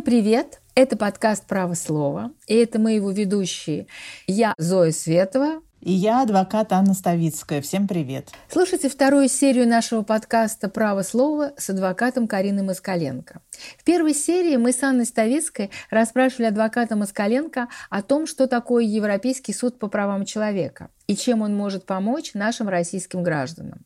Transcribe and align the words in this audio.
Всем 0.00 0.12
привет! 0.12 0.60
Это 0.74 0.96
подкаст 0.96 1.44
«Право 1.46 1.74
слова», 1.74 2.30
и 2.46 2.54
это 2.54 2.78
мы 2.78 2.92
его 2.92 3.10
ведущие. 3.10 3.86
Я 4.26 4.54
Зоя 4.56 4.92
Светова. 4.92 5.60
И 5.82 5.92
я 5.92 6.22
адвокат 6.22 6.72
Анна 6.72 6.94
Ставицкая. 6.94 7.60
Всем 7.60 7.86
привет. 7.86 8.30
Слушайте 8.48 8.88
вторую 8.88 9.28
серию 9.28 9.68
нашего 9.68 10.00
подкаста 10.00 10.70
«Право 10.70 11.02
слова» 11.02 11.52
с 11.58 11.68
адвокатом 11.68 12.28
Кариной 12.28 12.62
Москаленко. 12.62 13.42
В 13.76 13.84
первой 13.84 14.14
серии 14.14 14.56
мы 14.56 14.72
с 14.72 14.82
Анной 14.82 15.04
Ставицкой 15.04 15.70
расспрашивали 15.90 16.46
адвоката 16.46 16.96
Москаленко 16.96 17.68
о 17.90 18.00
том, 18.00 18.26
что 18.26 18.46
такое 18.46 18.84
Европейский 18.84 19.52
суд 19.52 19.78
по 19.78 19.88
правам 19.88 20.24
человека 20.24 20.88
и 21.08 21.14
чем 21.14 21.42
он 21.42 21.54
может 21.54 21.84
помочь 21.84 22.32
нашим 22.32 22.70
российским 22.70 23.22
гражданам. 23.22 23.84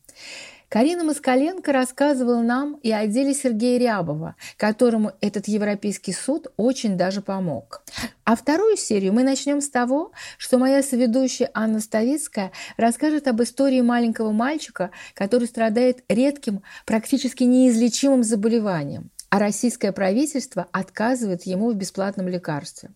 Карина 0.69 1.03
Москаленко 1.03 1.71
рассказывала 1.71 2.41
нам 2.41 2.75
и 2.83 2.91
о 2.91 3.05
деле 3.07 3.33
Сергея 3.33 3.79
Рябова, 3.79 4.35
которому 4.57 5.13
этот 5.21 5.47
Европейский 5.47 6.13
суд 6.13 6.47
очень 6.57 6.97
даже 6.97 7.21
помог. 7.21 7.83
А 8.23 8.35
вторую 8.35 8.75
серию 8.75 9.13
мы 9.13 9.23
начнем 9.23 9.61
с 9.61 9.69
того, 9.69 10.11
что 10.37 10.57
моя 10.57 10.81
соведущая 10.81 11.51
Анна 11.53 11.79
Ставицкая 11.79 12.51
расскажет 12.77 13.27
об 13.27 13.41
истории 13.41 13.81
маленького 13.81 14.31
мальчика, 14.31 14.91
который 15.13 15.47
страдает 15.47 16.03
редким, 16.09 16.63
практически 16.85 17.43
неизлечимым 17.43 18.23
заболеванием 18.23 19.11
а 19.35 19.39
российское 19.39 19.91
правительство 19.91 20.65
отказывает 20.71 21.43
ему 21.43 21.69
в 21.69 21.75
бесплатном 21.75 22.29
лекарстве. 22.29 22.91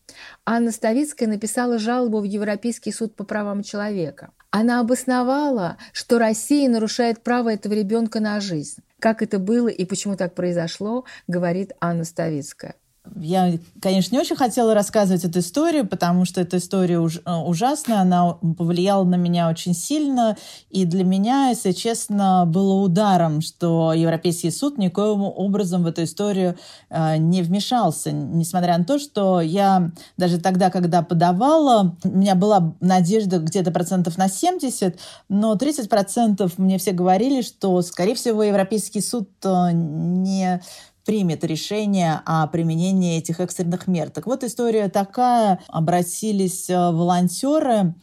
Анна 0.45 0.71
Ставицкая 0.71 1.27
написала 1.27 1.77
жалобу 1.77 2.21
в 2.21 2.23
Европейский 2.23 2.93
суд 2.93 3.13
по 3.13 3.25
правам 3.25 3.61
человека. 3.61 4.31
Она 4.49 4.79
обосновала, 4.79 5.75
что 5.91 6.17
Россия 6.17 6.69
нарушает 6.69 7.23
право 7.23 7.51
этого 7.51 7.73
ребенка 7.73 8.21
на 8.21 8.39
жизнь. 8.39 8.81
Как 9.01 9.21
это 9.21 9.37
было 9.37 9.67
и 9.67 9.83
почему 9.83 10.15
так 10.15 10.33
произошло, 10.33 11.03
говорит 11.27 11.73
Анна 11.81 12.05
Ставицкая. 12.05 12.75
Я, 13.15 13.53
конечно, 13.81 14.15
не 14.15 14.21
очень 14.21 14.35
хотела 14.35 14.73
рассказывать 14.73 15.23
эту 15.23 15.39
историю, 15.39 15.87
потому 15.87 16.25
что 16.25 16.41
эта 16.41 16.57
история 16.57 16.99
уж, 16.99 17.19
э, 17.25 17.33
ужасная, 17.33 17.99
она 17.99 18.33
повлияла 18.57 19.03
на 19.03 19.15
меня 19.15 19.49
очень 19.49 19.73
сильно, 19.73 20.37
и 20.69 20.85
для 20.85 21.03
меня, 21.03 21.49
если 21.49 21.71
честно, 21.71 22.45
было 22.47 22.75
ударом, 22.81 23.41
что 23.41 23.93
Европейский 23.93 24.51
суд 24.51 24.77
никоим 24.77 25.21
образом 25.23 25.83
в 25.83 25.87
эту 25.87 26.03
историю 26.03 26.57
э, 26.89 27.17
не 27.17 27.41
вмешался, 27.41 28.11
несмотря 28.11 28.77
на 28.77 28.85
то, 28.85 28.99
что 28.99 29.41
я 29.41 29.91
даже 30.17 30.39
тогда, 30.39 30.69
когда 30.69 31.01
подавала, 31.01 31.95
у 32.03 32.09
меня 32.09 32.35
была 32.35 32.73
надежда 32.79 33.39
где-то 33.39 33.71
процентов 33.71 34.17
на 34.17 34.29
70, 34.29 34.99
но 35.29 35.55
30 35.55 35.89
процентов 35.89 36.57
мне 36.57 36.77
все 36.77 36.91
говорили, 36.91 37.41
что, 37.41 37.81
скорее 37.81 38.15
всего, 38.15 38.43
Европейский 38.43 39.01
суд 39.01 39.29
э, 39.43 39.69
не 39.71 40.61
примет 41.09 41.43
решение 41.43 42.21
о 42.23 42.45
применении 42.45 43.17
этих 43.17 43.39
экстренных 43.39 43.87
мер. 43.87 44.11
Так 44.11 44.27
вот, 44.27 44.43
история 44.43 44.89
такая. 44.89 45.59
Обратились 45.67 46.69
э, 46.69 46.75
волонтеры 46.75 47.95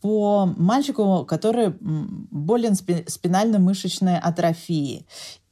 по 0.00 0.46
мальчику, 0.56 1.26
который 1.28 1.74
болен 1.78 2.74
спинально-мышечной 2.74 4.18
атрофией. 4.18 5.06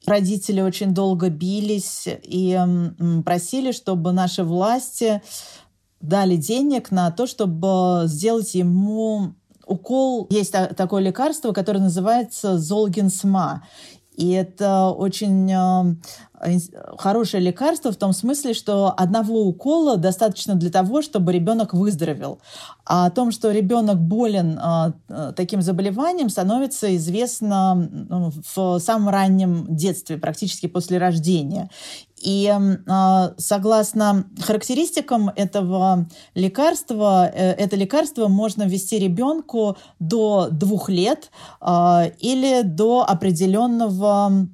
Родители 0.06 0.62
очень 0.62 0.94
долго 0.94 1.28
бились 1.28 2.08
и 2.08 2.58
просили, 3.26 3.72
чтобы 3.72 4.12
наши 4.12 4.42
власти 4.42 5.20
дали 6.00 6.36
денег 6.36 6.90
на 6.90 7.10
то, 7.10 7.26
чтобы 7.26 8.04
сделать 8.06 8.54
ему 8.54 9.34
укол. 9.66 10.28
Есть 10.30 10.52
такое 10.52 11.02
лекарство, 11.02 11.52
которое 11.52 11.80
называется 11.80 12.56
Золгинсма. 12.56 13.66
И 14.16 14.30
это 14.32 14.90
очень 14.90 15.50
э, 15.50 16.58
хорошее 16.98 17.42
лекарство 17.42 17.92
в 17.92 17.96
том 17.96 18.12
смысле, 18.12 18.52
что 18.52 18.92
одного 18.96 19.42
укола 19.42 19.96
достаточно 19.96 20.54
для 20.54 20.70
того, 20.70 21.00
чтобы 21.02 21.32
ребенок 21.32 21.72
выздоровел. 21.72 22.38
А 22.84 23.06
о 23.06 23.10
том, 23.10 23.30
что 23.30 23.50
ребенок 23.50 23.98
болен 23.98 24.58
э, 24.58 25.32
таким 25.34 25.62
заболеванием, 25.62 26.28
становится 26.28 26.94
известно 26.96 27.88
в 28.54 28.78
самом 28.80 29.08
раннем 29.08 29.66
детстве, 29.68 30.18
практически 30.18 30.66
после 30.66 30.98
рождения. 30.98 31.70
И 32.22 32.48
э, 32.48 33.28
согласно 33.36 34.24
характеристикам 34.40 35.30
этого 35.34 36.08
лекарства, 36.34 37.28
э, 37.28 37.52
это 37.52 37.74
лекарство 37.76 38.28
можно 38.28 38.62
ввести 38.62 38.98
ребенку 38.98 39.76
до 39.98 40.48
двух 40.50 40.88
лет 40.88 41.30
э, 41.60 42.12
или 42.20 42.62
до 42.62 43.04
определенного 43.06 44.46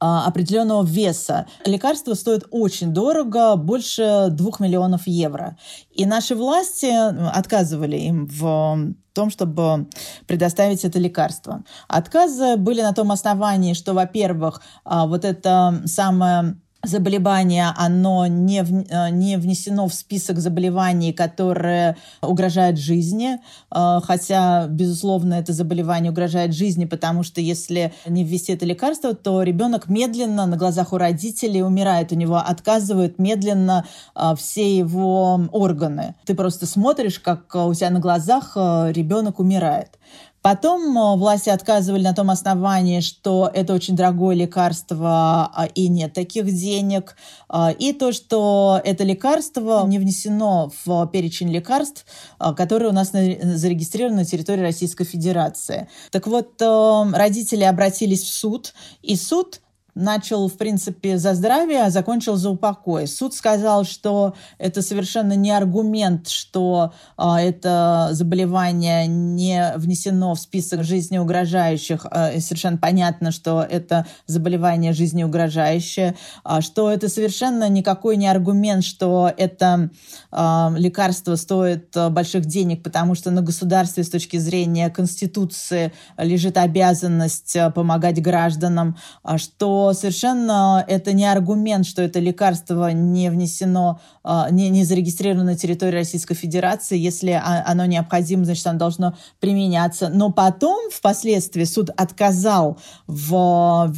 а, 0.00 0.26
определенного 0.26 0.84
веса. 0.84 1.46
Лекарства 1.64 2.12
стоят 2.14 2.44
очень 2.50 2.92
дорого, 2.92 3.56
больше 3.56 4.26
двух 4.30 4.60
миллионов 4.60 5.06
евро. 5.06 5.56
И 5.92 6.04
наши 6.04 6.34
власти 6.34 6.90
отказывали 7.34 7.96
им 7.96 8.26
в 8.26 8.94
том, 9.14 9.30
чтобы 9.30 9.88
предоставить 10.26 10.84
это 10.84 10.98
лекарство. 10.98 11.64
Отказы 11.88 12.56
были 12.56 12.82
на 12.82 12.92
том 12.92 13.12
основании, 13.12 13.72
что, 13.72 13.94
во-первых, 13.94 14.60
а, 14.84 15.06
вот 15.06 15.24
это 15.24 15.82
самое 15.86 16.56
заболевание, 16.86 17.72
оно 17.76 18.26
не, 18.26 18.62
в, 18.62 18.72
э, 18.72 19.10
не 19.10 19.36
внесено 19.36 19.88
в 19.88 19.94
список 19.94 20.38
заболеваний, 20.38 21.12
которые 21.12 21.96
угрожают 22.22 22.78
жизни, 22.78 23.38
э, 23.70 24.00
хотя, 24.02 24.66
безусловно, 24.68 25.34
это 25.34 25.52
заболевание 25.52 26.10
угрожает 26.10 26.54
жизни, 26.54 26.84
потому 26.84 27.22
что 27.22 27.40
если 27.40 27.92
не 28.06 28.24
ввести 28.24 28.52
это 28.52 28.66
лекарство, 28.66 29.14
то 29.14 29.42
ребенок 29.42 29.88
медленно 29.88 30.46
на 30.46 30.56
глазах 30.56 30.92
у 30.92 30.98
родителей 30.98 31.62
умирает, 31.62 32.12
у 32.12 32.16
него 32.16 32.36
отказывают 32.36 33.18
медленно 33.18 33.86
э, 34.14 34.34
все 34.36 34.76
его 34.76 35.48
органы. 35.52 36.14
Ты 36.24 36.34
просто 36.34 36.66
смотришь, 36.66 37.18
как 37.18 37.54
у 37.54 37.74
тебя 37.74 37.90
на 37.90 38.00
глазах 38.00 38.56
ребенок 38.56 39.38
умирает. 39.38 39.98
Потом 40.44 40.94
э, 40.98 41.16
власти 41.16 41.48
отказывали 41.48 42.02
на 42.02 42.12
том 42.12 42.28
основании, 42.28 43.00
что 43.00 43.50
это 43.54 43.72
очень 43.72 43.96
дорогое 43.96 44.36
лекарство 44.36 45.50
а, 45.54 45.66
и 45.74 45.88
нет 45.88 46.12
таких 46.12 46.52
денег. 46.52 47.16
А, 47.48 47.70
и 47.70 47.94
то, 47.94 48.12
что 48.12 48.78
это 48.84 49.04
лекарство 49.04 49.86
не 49.86 49.98
внесено 49.98 50.70
в 50.84 51.06
перечень 51.06 51.50
лекарств, 51.50 52.04
а, 52.38 52.52
которые 52.52 52.90
у 52.90 52.92
нас 52.92 53.12
зарегистрированы 53.12 54.16
на 54.16 54.24
территории 54.26 54.60
Российской 54.60 55.04
Федерации. 55.04 55.88
Так 56.10 56.26
вот, 56.26 56.60
э, 56.60 57.04
родители 57.14 57.64
обратились 57.64 58.24
в 58.24 58.34
суд, 58.34 58.74
и 59.00 59.16
суд 59.16 59.62
начал, 59.94 60.48
в 60.48 60.56
принципе, 60.56 61.18
за 61.18 61.34
здравие, 61.34 61.84
а 61.84 61.90
закончил 61.90 62.36
за 62.36 62.50
упокой. 62.50 63.06
Суд 63.06 63.34
сказал, 63.34 63.84
что 63.84 64.34
это 64.58 64.82
совершенно 64.82 65.34
не 65.34 65.50
аргумент, 65.50 66.28
что 66.28 66.92
а, 67.16 67.40
это 67.40 68.08
заболевание 68.12 69.06
не 69.06 69.72
внесено 69.76 70.34
в 70.34 70.40
список 70.40 70.82
жизнеугрожающих. 70.82 72.06
А, 72.10 72.32
совершенно 72.40 72.78
понятно, 72.78 73.30
что 73.30 73.62
это 73.62 74.06
заболевание 74.26 74.92
жизнеугрожающее, 74.92 76.16
а, 76.42 76.60
что 76.60 76.90
это 76.90 77.08
совершенно 77.08 77.68
никакой 77.68 78.16
не 78.16 78.26
аргумент, 78.26 78.84
что 78.84 79.32
это 79.36 79.90
а, 80.30 80.72
лекарство 80.76 81.36
стоит 81.36 81.96
а, 81.96 82.10
больших 82.10 82.46
денег, 82.46 82.82
потому 82.82 83.14
что 83.14 83.30
на 83.30 83.42
государстве 83.42 84.02
с 84.04 84.10
точки 84.10 84.36
зрения 84.38 84.90
Конституции 84.90 85.92
лежит 86.18 86.56
обязанность 86.56 87.56
а, 87.56 87.70
помогать 87.70 88.20
гражданам, 88.20 88.96
а, 89.22 89.38
что 89.38 89.83
совершенно 89.92 90.84
это 90.86 91.12
не 91.12 91.30
аргумент, 91.30 91.86
что 91.86 92.02
это 92.02 92.20
лекарство 92.20 92.90
не 92.92 93.30
внесено, 93.30 94.00
а, 94.22 94.50
не, 94.50 94.68
не 94.70 94.84
зарегистрировано 94.84 95.44
на 95.44 95.56
территории 95.56 95.96
Российской 95.96 96.34
Федерации. 96.34 96.98
Если 96.98 97.30
оно 97.30 97.84
необходимо, 97.86 98.44
значит, 98.44 98.66
оно 98.66 98.78
должно 98.78 99.16
применяться. 99.40 100.08
Но 100.08 100.30
потом, 100.30 100.90
впоследствии, 100.90 101.64
суд 101.64 101.90
отказал 101.96 102.78
в, 103.06 103.92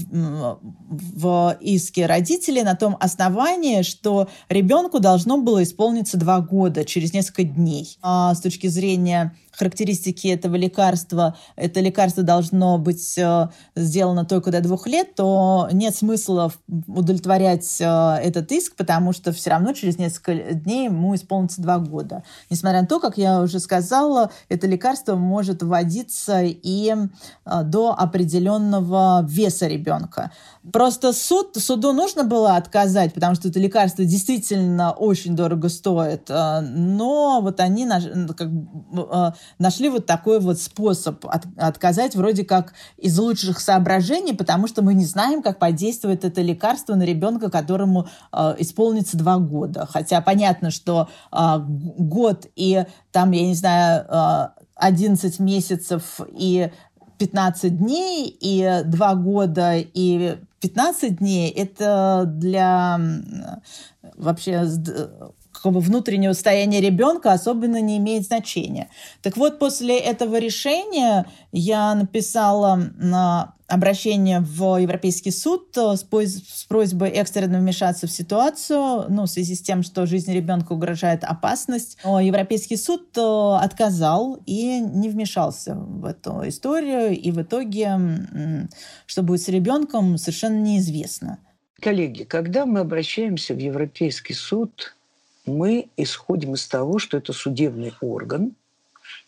в 0.91 1.57
иске 1.61 2.07
родителей 2.07 2.63
на 2.63 2.75
том 2.75 2.97
основании, 3.01 3.83
что 3.83 4.29
ребенку 4.49 5.01
должно 5.01 5.39
было 5.39 5.63
исполниться 5.63 6.17
два 6.17 6.41
года 6.41 6.85
через 6.85 7.13
несколько 7.13 7.45
дней. 7.45 7.99
А 8.03 8.35
с 8.35 8.41
точки 8.41 8.67
зрения 8.67 9.35
характеристики 9.57 10.29
этого 10.29 10.57
лекарства, 10.57 11.37
это 11.57 11.81
лекарство 11.81 12.23
должно 12.23 12.79
быть 12.79 13.17
э, 13.19 13.49
сделано 13.75 14.25
только 14.25 14.51
до 14.51 14.61
двух 14.61 14.87
лет, 14.87 15.15
то 15.15 15.69
нет 15.73 15.97
смысла 15.97 16.53
удовлетворять 16.87 17.81
э, 17.81 17.85
этот 17.85 18.53
иск, 18.53 18.77
потому 18.77 19.13
что 19.13 19.33
все 19.33 19.51
равно 19.51 19.73
через 19.73 19.99
несколько 19.99 20.55
дней 20.55 20.87
ему 20.87 21.15
исполнится 21.15 21.63
два 21.63 21.79
года. 21.79 22.23
Несмотря 22.51 22.83
на 22.83 22.87
то, 22.87 23.01
как 23.01 23.19
я 23.19 23.41
уже 23.41 23.61
сказала, 23.61 24.31
это 24.49 24.67
лекарство 24.67 25.17
может 25.17 25.63
вводиться 25.63 26.43
и 26.43 26.95
э, 26.95 27.63
до 27.65 27.95
определенного 27.99 29.25
веса 29.27 29.67
ребенка. 29.67 30.31
Просто 30.73 31.13
суд, 31.13 31.57
суду 31.57 31.93
нужно 31.93 32.25
было 32.25 32.57
отказать, 32.57 33.15
потому 33.15 33.35
что 33.35 33.49
это 33.49 33.61
лекарство 33.61 34.05
действительно 34.05 34.93
очень 34.93 35.37
дорого 35.37 35.69
стоит. 35.69 36.29
Но 36.29 37.41
вот 37.41 37.61
они 37.61 37.89
как, 38.37 38.49
нашли 39.59 39.89
вот 39.89 40.07
такой 40.07 40.41
вот 40.41 40.61
способ 40.61 41.25
от, 41.27 41.45
отказать 41.57 42.17
вроде 42.17 42.45
как 42.45 42.73
из 42.97 43.19
лучших 43.19 43.61
соображений, 43.61 44.35
потому 44.35 44.67
что 44.67 44.83
мы 44.83 44.95
не 44.95 45.05
знаем, 45.05 45.43
как 45.43 45.59
подействует 45.59 46.25
это 46.25 46.43
лекарство 46.43 46.95
на 46.95 47.05
ребенка, 47.05 47.51
которому 47.51 48.09
э, 48.33 48.55
исполнится 48.59 49.17
два 49.17 49.39
года. 49.39 49.87
Хотя 49.87 50.21
понятно, 50.21 50.71
что 50.71 51.09
э, 51.33 51.59
год 51.59 52.47
и 52.57 52.85
там, 53.13 53.31
я 53.33 53.47
не 53.47 53.55
знаю, 53.55 54.07
э, 54.09 54.49
11 54.77 55.39
месяцев 55.39 56.21
и 56.29 56.71
15 57.19 57.79
дней, 57.79 58.37
и 58.41 58.83
два 58.85 59.15
года 59.15 59.75
и 59.77 60.39
15 60.61 61.19
дней, 61.19 61.51
это 61.51 62.25
для 62.27 63.01
вообще 64.17 64.65
как 65.53 65.73
бы 65.73 65.81
внутреннего 65.81 66.33
состояния 66.33 66.81
ребенка 66.81 67.33
особенно 67.33 67.81
не 67.81 67.99
имеет 67.99 68.25
значения. 68.25 68.89
Так 69.23 69.37
вот, 69.37 69.59
после 69.59 69.99
этого 69.99 70.39
решения 70.39 71.27
я 71.53 71.95
написала 71.95 72.77
на 72.97 73.56
обращение 73.69 74.41
в 74.41 74.79
Европейский 74.81 75.31
суд 75.31 75.77
э, 75.77 75.97
с, 75.97 76.65
просьбой 76.69 77.11
экстренно 77.11 77.59
вмешаться 77.59 78.07
в 78.07 78.13
ситуацию, 78.13 79.07
ну, 79.09 79.23
в 79.23 79.27
связи 79.27 79.55
с 79.55 79.63
тем, 79.63 79.83
что 79.83 80.07
жизни 80.07 80.33
ребенка 80.33 80.73
угрожает 80.73 81.25
опасность. 81.25 81.99
Но 82.05 82.21
Европейский 82.21 82.77
суд 82.77 83.17
э, 83.17 83.21
отказал 83.21 84.41
и 84.47 84.81
не 84.81 85.09
вмешался 85.09 85.75
в 85.75 86.05
эту 86.05 86.49
историю, 86.49 87.11
и 87.19 87.31
в 87.31 87.43
итоге, 87.43 87.99
что 89.07 89.23
будет 89.23 89.43
с 89.43 89.49
ребенком, 89.49 90.19
совершенно 90.19 90.59
неизвестно. 90.59 91.39
Коллеги, 91.81 92.23
когда 92.25 92.67
мы 92.67 92.81
обращаемся 92.81 93.55
в 93.55 93.59
Европейский 93.59 94.35
суд, 94.35 94.97
мы 95.45 95.89
исходим 95.97 96.55
из 96.55 96.67
того, 96.67 96.99
что 96.99 97.17
это 97.17 97.33
судебный 97.33 97.93
орган 98.01 98.55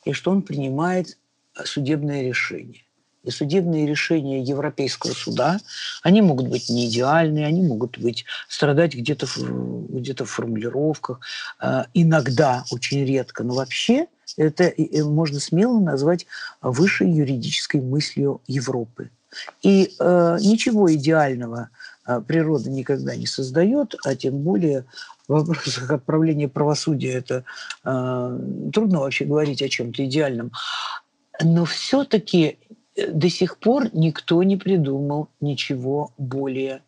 и 0.05 0.13
что 0.13 0.31
он 0.31 0.43
принимает 0.43 1.19
судебное 1.65 2.23
решение. 2.23 2.83
И 3.29 3.31
судебные 3.31 3.87
решения 3.87 4.41
Европейского 4.43 5.13
суда, 5.13 5.61
они 6.03 6.23
могут 6.23 6.49
быть 6.49 6.71
не 6.71 6.89
идеальные, 6.89 7.45
они 7.45 7.61
могут 7.61 7.99
быть 7.99 8.25
страдать 8.49 8.95
где-то 8.95 9.27
в, 9.27 9.99
где 9.99 10.15
в 10.15 10.25
формулировках, 10.25 11.21
э, 11.61 11.85
иногда, 11.93 12.65
очень 12.71 13.05
редко, 13.05 13.45
но 13.45 13.53
вообще 13.53 14.07
это 14.39 14.73
можно 15.05 15.41
смело 15.41 15.79
назвать 15.79 16.25
высшей 16.63 17.11
юридической 17.11 17.83
мыслью 17.83 18.41
Европы. 18.47 19.11
И 19.63 19.93
э, 20.01 20.39
ничего 20.41 20.91
идеального 20.95 21.69
э, 22.07 22.23
природа 22.27 22.71
никогда 22.71 23.15
не 23.15 23.27
создает, 23.27 23.95
а 24.07 24.15
тем 24.15 24.39
более 24.39 24.87
в 25.27 25.35
вопросах 25.35 25.91
отправления 25.91 26.49
правосудия 26.49 27.13
это 27.13 27.45
э, 27.85 28.41
трудно 28.73 29.01
вообще 29.01 29.27
говорить 29.27 29.61
о 29.61 29.69
чем-то 29.69 30.03
идеальном. 30.07 30.51
Но 31.41 31.65
все-таки 31.65 32.59
э, 32.68 32.68
до 33.07 33.29
сих 33.29 33.59
пор 33.59 33.89
никто 33.93 34.43
не 34.43 34.57
придумал 34.57 35.29
ничего 35.41 36.13
более 36.19 36.83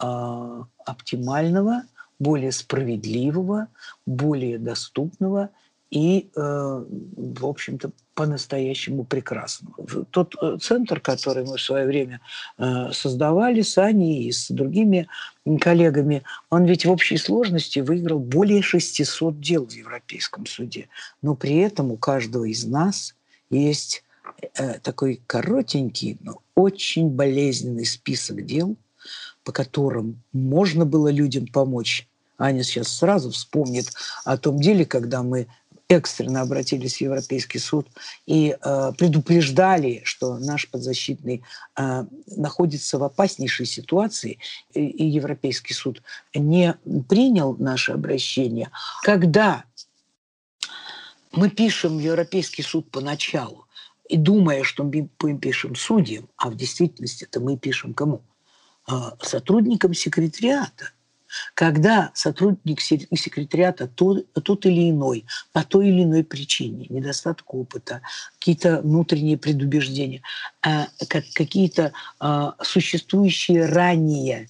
э, 0.00 0.62
оптимального, 0.84 1.82
более 2.18 2.52
справедливого, 2.52 3.68
более 4.06 4.58
доступного 4.58 5.50
и, 5.90 6.28
э, 6.36 6.84
в 7.16 7.46
общем-то, 7.46 7.90
по-настоящему 8.14 9.04
прекрасного. 9.04 10.04
Тот 10.10 10.34
э, 10.42 10.58
центр, 10.60 11.00
который 11.00 11.44
мы 11.44 11.56
в 11.56 11.62
свое 11.62 11.86
время 11.86 12.20
э, 12.58 12.92
создавали 12.92 13.62
с 13.62 13.78
Аней 13.78 14.24
и 14.24 14.32
с 14.32 14.50
другими 14.50 15.08
коллегами, 15.60 16.24
он 16.50 16.66
ведь 16.66 16.84
в 16.84 16.90
общей 16.90 17.16
сложности 17.16 17.78
выиграл 17.78 18.18
более 18.18 18.60
600 18.60 19.40
дел 19.40 19.66
в 19.66 19.72
Европейском 19.72 20.46
суде. 20.46 20.88
Но 21.22 21.34
при 21.34 21.56
этом 21.58 21.90
у 21.90 21.96
каждого 21.96 22.44
из 22.44 22.66
нас 22.66 23.14
есть 23.50 24.02
такой 24.82 25.20
коротенький, 25.26 26.18
но 26.20 26.40
очень 26.54 27.10
болезненный 27.10 27.86
список 27.86 28.44
дел, 28.44 28.76
по 29.44 29.52
которым 29.52 30.22
можно 30.32 30.84
было 30.84 31.08
людям 31.08 31.46
помочь. 31.46 32.08
Аня 32.38 32.62
сейчас 32.62 32.88
сразу 32.88 33.30
вспомнит 33.30 33.92
о 34.24 34.36
том 34.36 34.60
деле, 34.60 34.84
когда 34.84 35.22
мы 35.22 35.48
экстренно 35.88 36.42
обратились 36.42 36.96
в 36.96 37.00
Европейский 37.00 37.58
суд 37.58 37.88
и 38.26 38.54
э, 38.60 38.92
предупреждали, 38.96 40.02
что 40.04 40.38
наш 40.38 40.68
подзащитный 40.68 41.42
э, 41.76 42.04
находится 42.36 42.98
в 42.98 43.04
опаснейшей 43.04 43.64
ситуации, 43.64 44.38
и, 44.74 44.86
и 44.86 45.06
Европейский 45.06 45.72
суд 45.72 46.02
не 46.34 46.74
принял 47.08 47.56
наше 47.56 47.92
обращение. 47.92 48.70
Когда 49.02 49.64
мы 51.32 51.48
пишем 51.48 51.96
в 51.96 52.00
Европейский 52.00 52.62
суд 52.62 52.90
поначалу, 52.90 53.67
и 54.08 54.16
думая, 54.16 54.64
что 54.64 54.84
мы 54.84 55.08
пишем 55.38 55.74
судьям, 55.74 56.28
а 56.36 56.50
в 56.50 56.56
действительности 56.56 57.24
это 57.24 57.40
мы 57.40 57.56
пишем 57.56 57.94
кому? 57.94 58.22
Э, 58.90 58.92
сотрудникам 59.20 59.94
секретариата 59.94 60.92
когда 61.54 62.10
сотрудник 62.14 62.80
секретариата 62.80 63.86
тот, 63.86 64.32
тот 64.32 64.66
или 64.66 64.90
иной, 64.90 65.26
по 65.52 65.62
той 65.62 65.88
или 65.88 66.04
иной 66.04 66.24
причине, 66.24 66.86
недостаток 66.88 67.52
опыта, 67.54 68.00
какие-то 68.38 68.80
внутренние 68.80 69.36
предубеждения, 69.36 70.22
э, 70.66 70.86
какие-то 71.34 71.92
э, 72.20 72.52
существующие 72.62 73.66
ранее 73.66 74.48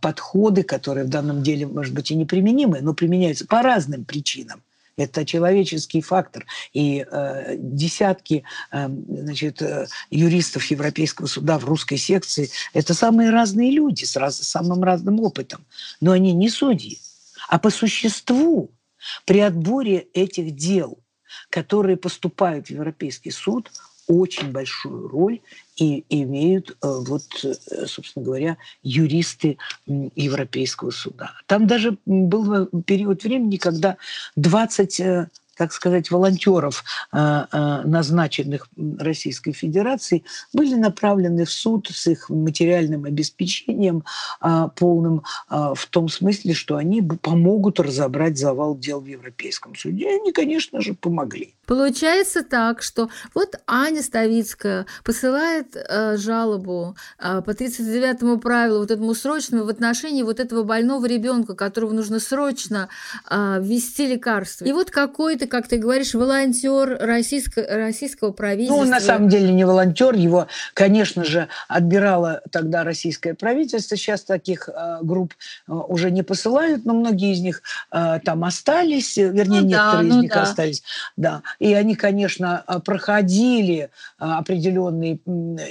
подходы, 0.00 0.64
которые 0.64 1.06
в 1.06 1.08
данном 1.08 1.42
деле, 1.44 1.66
может 1.66 1.94
быть, 1.94 2.10
и 2.10 2.16
неприменимы, 2.16 2.80
но 2.80 2.94
применяются 2.94 3.46
по 3.46 3.62
разным 3.62 4.04
причинам, 4.04 4.62
это 5.00 5.24
человеческий 5.24 6.02
фактор. 6.02 6.46
И 6.72 7.06
э, 7.10 7.56
десятки 7.56 8.44
э, 8.70 8.88
значит, 8.88 9.62
э, 9.62 9.86
юристов 10.10 10.64
Европейского 10.66 11.26
суда 11.26 11.58
в 11.58 11.64
русской 11.64 11.96
секции– 11.96 12.50
это 12.74 12.92
самые 12.92 13.30
разные 13.30 13.70
люди 13.70 14.04
с, 14.04 14.16
раз, 14.16 14.36
с 14.36 14.48
самым 14.48 14.84
разным 14.84 15.20
опытом. 15.20 15.64
Но 16.00 16.12
они 16.12 16.32
не 16.32 16.50
судьи. 16.50 16.98
А 17.48 17.58
по 17.58 17.70
существу 17.70 18.70
при 19.24 19.40
отборе 19.40 20.06
этих 20.12 20.54
дел, 20.54 20.98
которые 21.48 21.96
поступают 21.96 22.66
в 22.66 22.70
Европейский 22.70 23.30
суд, 23.30 23.70
очень 24.10 24.50
большую 24.50 25.08
роль 25.08 25.40
и 25.76 26.04
имеют, 26.08 26.70
э, 26.70 26.74
вот, 26.82 27.22
э, 27.44 27.86
собственно 27.86 28.24
говоря, 28.24 28.56
юристы 28.82 29.56
Европейского 29.86 30.90
суда. 30.90 31.32
Там 31.46 31.66
даже 31.66 31.96
был 32.04 32.66
период 32.84 33.22
времени, 33.22 33.56
когда 33.56 33.96
20 34.36 35.30
так 35.60 35.74
сказать, 35.74 36.10
волонтеров, 36.10 36.82
э, 37.12 37.18
э, 37.18 37.82
назначенных 37.84 38.66
Российской 38.98 39.52
Федерацией, 39.52 40.24
были 40.54 40.74
направлены 40.74 41.44
в 41.44 41.52
суд 41.52 41.86
с 41.92 42.06
их 42.06 42.30
материальным 42.30 43.04
обеспечением 43.04 44.02
э, 44.40 44.68
полным 44.74 45.22
в 45.50 45.86
том 45.90 46.08
смысле, 46.08 46.54
что 46.54 46.76
они 46.76 47.02
помогут 47.02 47.78
разобрать 47.78 48.38
завал 48.38 48.74
дел 48.74 49.00
в 49.00 49.06
Европейском 49.06 49.74
суде. 49.74 50.04
И 50.04 50.14
они, 50.14 50.32
конечно 50.32 50.80
же, 50.80 50.94
помогли. 50.94 51.54
Получается 51.70 52.42
так, 52.42 52.82
что 52.82 53.10
вот 53.32 53.54
Аня 53.64 54.02
Ставицкая 54.02 54.86
посылает 55.04 55.76
э, 55.76 56.16
жалобу 56.16 56.96
э, 57.20 57.42
по 57.42 57.50
39-му 57.50 58.40
правилу, 58.40 58.80
вот 58.80 58.90
этому 58.90 59.14
срочному 59.14 59.62
в 59.62 59.68
отношении 59.68 60.24
вот 60.24 60.40
этого 60.40 60.64
больного 60.64 61.06
ребенка, 61.06 61.54
которого 61.54 61.92
нужно 61.92 62.18
срочно 62.18 62.88
э, 63.30 63.58
ввести 63.62 64.08
лекарство. 64.08 64.64
И 64.64 64.72
вот 64.72 64.90
какой-то 64.90 65.46
как 65.46 65.68
ты 65.68 65.76
говоришь, 65.76 66.12
волонтер 66.12 66.98
российского, 67.00 67.64
российского 67.68 68.32
правительства. 68.32 68.82
Ну, 68.82 68.90
на 68.90 68.98
самом 68.98 69.28
деле 69.28 69.52
не 69.52 69.64
волонтер, 69.64 70.16
его, 70.16 70.48
конечно 70.74 71.22
же, 71.22 71.46
отбирало 71.68 72.42
тогда 72.50 72.82
российское 72.82 73.34
правительство. 73.34 73.96
Сейчас 73.96 74.24
таких 74.24 74.68
э, 74.68 74.98
групп 75.02 75.34
э, 75.68 75.72
уже 75.72 76.10
не 76.10 76.24
посылают, 76.24 76.84
но 76.84 76.94
многие 76.94 77.32
из 77.32 77.38
них 77.38 77.62
э, 77.92 78.18
там 78.24 78.42
остались, 78.42 79.16
вернее, 79.16 79.60
ну, 79.60 79.68
некоторые 79.68 80.02
да, 80.02 80.08
из 80.08 80.14
ну, 80.16 80.22
них 80.22 80.32
да. 80.32 80.42
остались. 80.42 80.82
Да. 81.16 81.42
И 81.60 81.74
они, 81.74 81.94
конечно, 81.94 82.64
э, 82.66 82.80
проходили 82.80 83.78
э, 83.78 83.88
определенный 84.18 85.22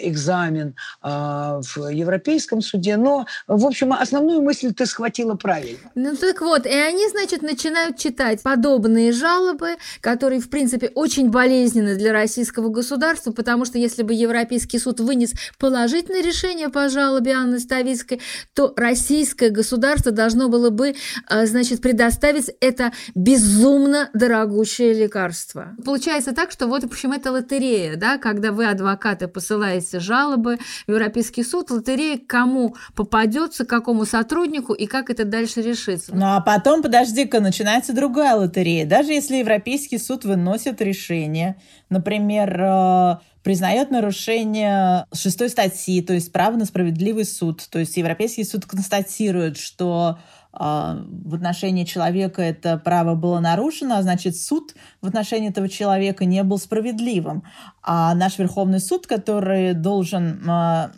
экзамен 0.04 0.76
э, 1.04 1.08
в 1.10 1.90
Европейском 1.90 2.62
суде, 2.62 2.96
но, 2.96 3.26
в 3.48 3.66
общем, 3.66 3.92
основную 3.94 4.42
мысль 4.42 4.74
ты 4.74 4.86
схватила 4.86 5.34
правильно. 5.36 5.80
Ну 5.96 6.16
так 6.16 6.42
вот, 6.42 6.66
и 6.66 6.74
они, 6.74 7.10
значит, 7.10 7.42
начинают 7.42 7.98
читать 7.98 8.44
подобные 8.44 9.12
жалобы, 9.12 9.78
которые, 10.00 10.40
в 10.40 10.50
принципе, 10.50 10.92
очень 10.94 11.32
болезненны 11.32 11.96
для 11.96 12.14
российского 12.14 12.70
государства, 12.70 13.32
потому 13.32 13.66
что 13.66 13.80
если 13.80 14.04
бы 14.04 14.14
Европейский 14.14 14.78
суд 14.78 15.00
вынес 15.00 15.34
положительное 15.58 16.22
решение 16.22 16.70
по 16.70 16.88
жалобе 16.90 17.34
Анны 17.34 17.60
Ставицкой, 17.60 18.22
то 18.54 18.74
российское 18.76 19.50
государство 19.50 20.12
должно 20.12 20.50
было 20.50 20.70
бы, 20.70 20.96
а, 21.28 21.48
значит, 21.48 21.82
предоставить 21.82 22.52
это 22.62 22.92
безумно 23.16 24.12
дорогущее 24.14 24.94
лекарство. 24.94 25.76
Получается 25.84 26.34
так, 26.34 26.52
что 26.52 26.68
вот, 26.68 26.84
в 26.84 26.88
общем, 26.88 27.12
это 27.12 27.32
лотерея, 27.32 27.96
да, 27.96 28.18
когда 28.18 28.52
вы, 28.52 28.68
адвокаты, 28.68 29.28
посылаете 29.28 30.00
жалобы 30.00 30.58
в 30.88 30.92
Европейский 30.92 31.44
суд, 31.44 31.72
лотерея 31.72 32.20
кому 32.26 32.76
попадется, 32.96 33.66
какому 33.66 34.06
сотруднику 34.06 34.74
и 34.74 34.86
как 34.86 35.10
это 35.10 35.26
дальше 35.26 35.62
решится. 35.62 36.14
Ну 36.14 36.26
а 36.26 36.42
потом, 36.42 36.82
подожди-ка, 36.82 37.40
начинается 37.40 37.94
другая 37.94 38.36
лотерея. 38.36 38.86
Даже 38.86 39.12
если 39.14 39.38
Европейский 39.38 39.98
суд 39.98 40.26
выносит 40.26 40.82
решение, 40.82 41.56
например, 41.90 42.62
э, 42.62 43.18
признает 43.44 43.92
нарушение 43.92 45.06
шестой 45.14 45.50
статьи, 45.50 46.02
то 46.02 46.14
есть 46.14 46.32
право 46.32 46.56
на 46.56 46.66
справедливый 46.66 47.26
суд. 47.26 47.68
То 47.70 47.80
есть 47.80 47.96
Европейский 47.98 48.44
суд 48.44 48.66
констатирует, 48.66 49.58
что 49.58 50.20
а, 50.52 50.98
в 51.08 51.36
отношении 51.36 51.84
человека 51.84 52.42
это 52.42 52.78
право 52.78 53.16
было 53.16 53.40
нарушено, 53.40 53.98
а 53.98 54.02
значит 54.02 54.36
суд 54.36 54.74
в 55.02 55.08
отношении 55.08 55.50
этого 55.50 55.70
человека 55.70 56.26
не 56.26 56.44
был 56.44 56.58
справедливым. 56.58 57.44
А 57.84 58.14
наш 58.16 58.38
Верховный 58.40 58.80
суд, 58.80 59.06
который 59.06 59.74
должен 59.74 60.42
а, 60.50 60.92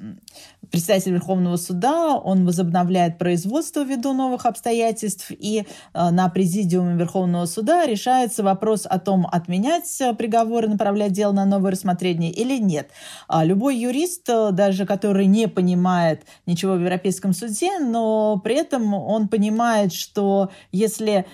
председатель 0.71 1.11
Верховного 1.11 1.57
суда, 1.57 2.15
он 2.15 2.45
возобновляет 2.45 3.17
производство 3.17 3.83
ввиду 3.83 4.13
новых 4.13 4.45
обстоятельств, 4.45 5.27
и 5.29 5.65
э, 5.93 6.09
на 6.09 6.29
президиуме 6.29 6.95
Верховного 6.95 7.45
суда 7.45 7.85
решается 7.85 8.41
вопрос 8.41 8.87
о 8.89 8.97
том, 8.97 9.27
отменять 9.29 9.99
э, 9.99 10.13
приговор 10.13 10.65
и 10.65 10.69
направлять 10.69 11.11
дело 11.11 11.33
на 11.33 11.45
новое 11.45 11.71
рассмотрение 11.71 12.31
или 12.31 12.57
нет. 12.57 12.89
А 13.27 13.43
любой 13.43 13.77
юрист, 13.77 14.29
э, 14.29 14.51
даже 14.51 14.85
который 14.85 15.25
не 15.25 15.47
понимает 15.47 16.23
ничего 16.45 16.73
в 16.73 16.79
Европейском 16.81 17.33
суде, 17.33 17.79
но 17.79 18.39
при 18.43 18.55
этом 18.55 18.93
он 18.93 19.27
понимает, 19.27 19.93
что 19.93 20.49
если 20.71 21.25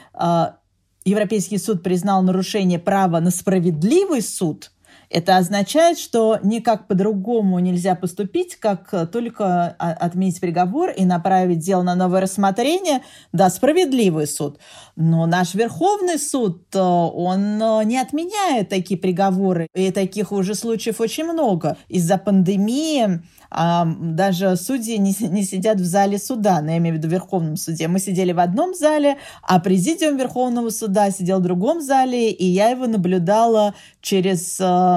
Европейский 1.05 1.57
суд 1.57 1.83
признал 1.83 2.21
нарушение 2.23 2.79
права 2.79 3.19
на 3.19 3.31
справедливый 3.31 4.21
суд– 4.21 4.71
это 5.09 5.37
означает, 5.37 5.97
что 5.97 6.39
никак 6.43 6.87
по-другому 6.87 7.59
нельзя 7.59 7.95
поступить, 7.95 8.55
как 8.55 9.09
только 9.11 9.67
отменить 9.67 10.41
приговор 10.41 10.89
и 10.89 11.05
направить 11.05 11.59
дело 11.59 11.83
на 11.83 11.95
новое 11.95 12.21
рассмотрение, 12.21 13.01
да, 13.31 13.49
справедливый 13.49 14.27
суд. 14.27 14.59
Но 14.95 15.25
наш 15.25 15.53
Верховный 15.53 16.19
суд, 16.19 16.63
э, 16.73 16.79
он 16.79 17.61
э, 17.61 17.83
не 17.85 17.99
отменяет 17.99 18.69
такие 18.69 18.99
приговоры, 18.99 19.67
и 19.73 19.91
таких 19.91 20.31
уже 20.31 20.55
случаев 20.55 20.99
очень 20.99 21.25
много. 21.25 21.77
Из-за 21.87 22.17
пандемии 22.17 23.21
а, 23.49 23.87
даже 23.99 24.55
судьи 24.57 24.97
не, 24.97 25.15
не 25.29 25.43
сидят 25.43 25.79
в 25.79 25.85
зале 25.85 26.17
суда, 26.17 26.61
но 26.61 26.71
я 26.71 26.77
имею 26.77 26.95
в 26.95 26.97
виду 26.97 27.07
в 27.07 27.11
Верховном 27.11 27.55
суде. 27.55 27.87
Мы 27.87 27.99
сидели 27.99 28.33
в 28.33 28.39
одном 28.39 28.73
зале, 28.73 29.17
а 29.41 29.59
президиум 29.59 30.17
Верховного 30.17 30.69
суда 30.69 31.11
сидел 31.11 31.39
в 31.39 31.43
другом 31.43 31.81
зале, 31.81 32.31
и 32.31 32.45
я 32.45 32.69
его 32.69 32.87
наблюдала 32.87 33.73
через 34.01 34.59
а, 34.59 34.96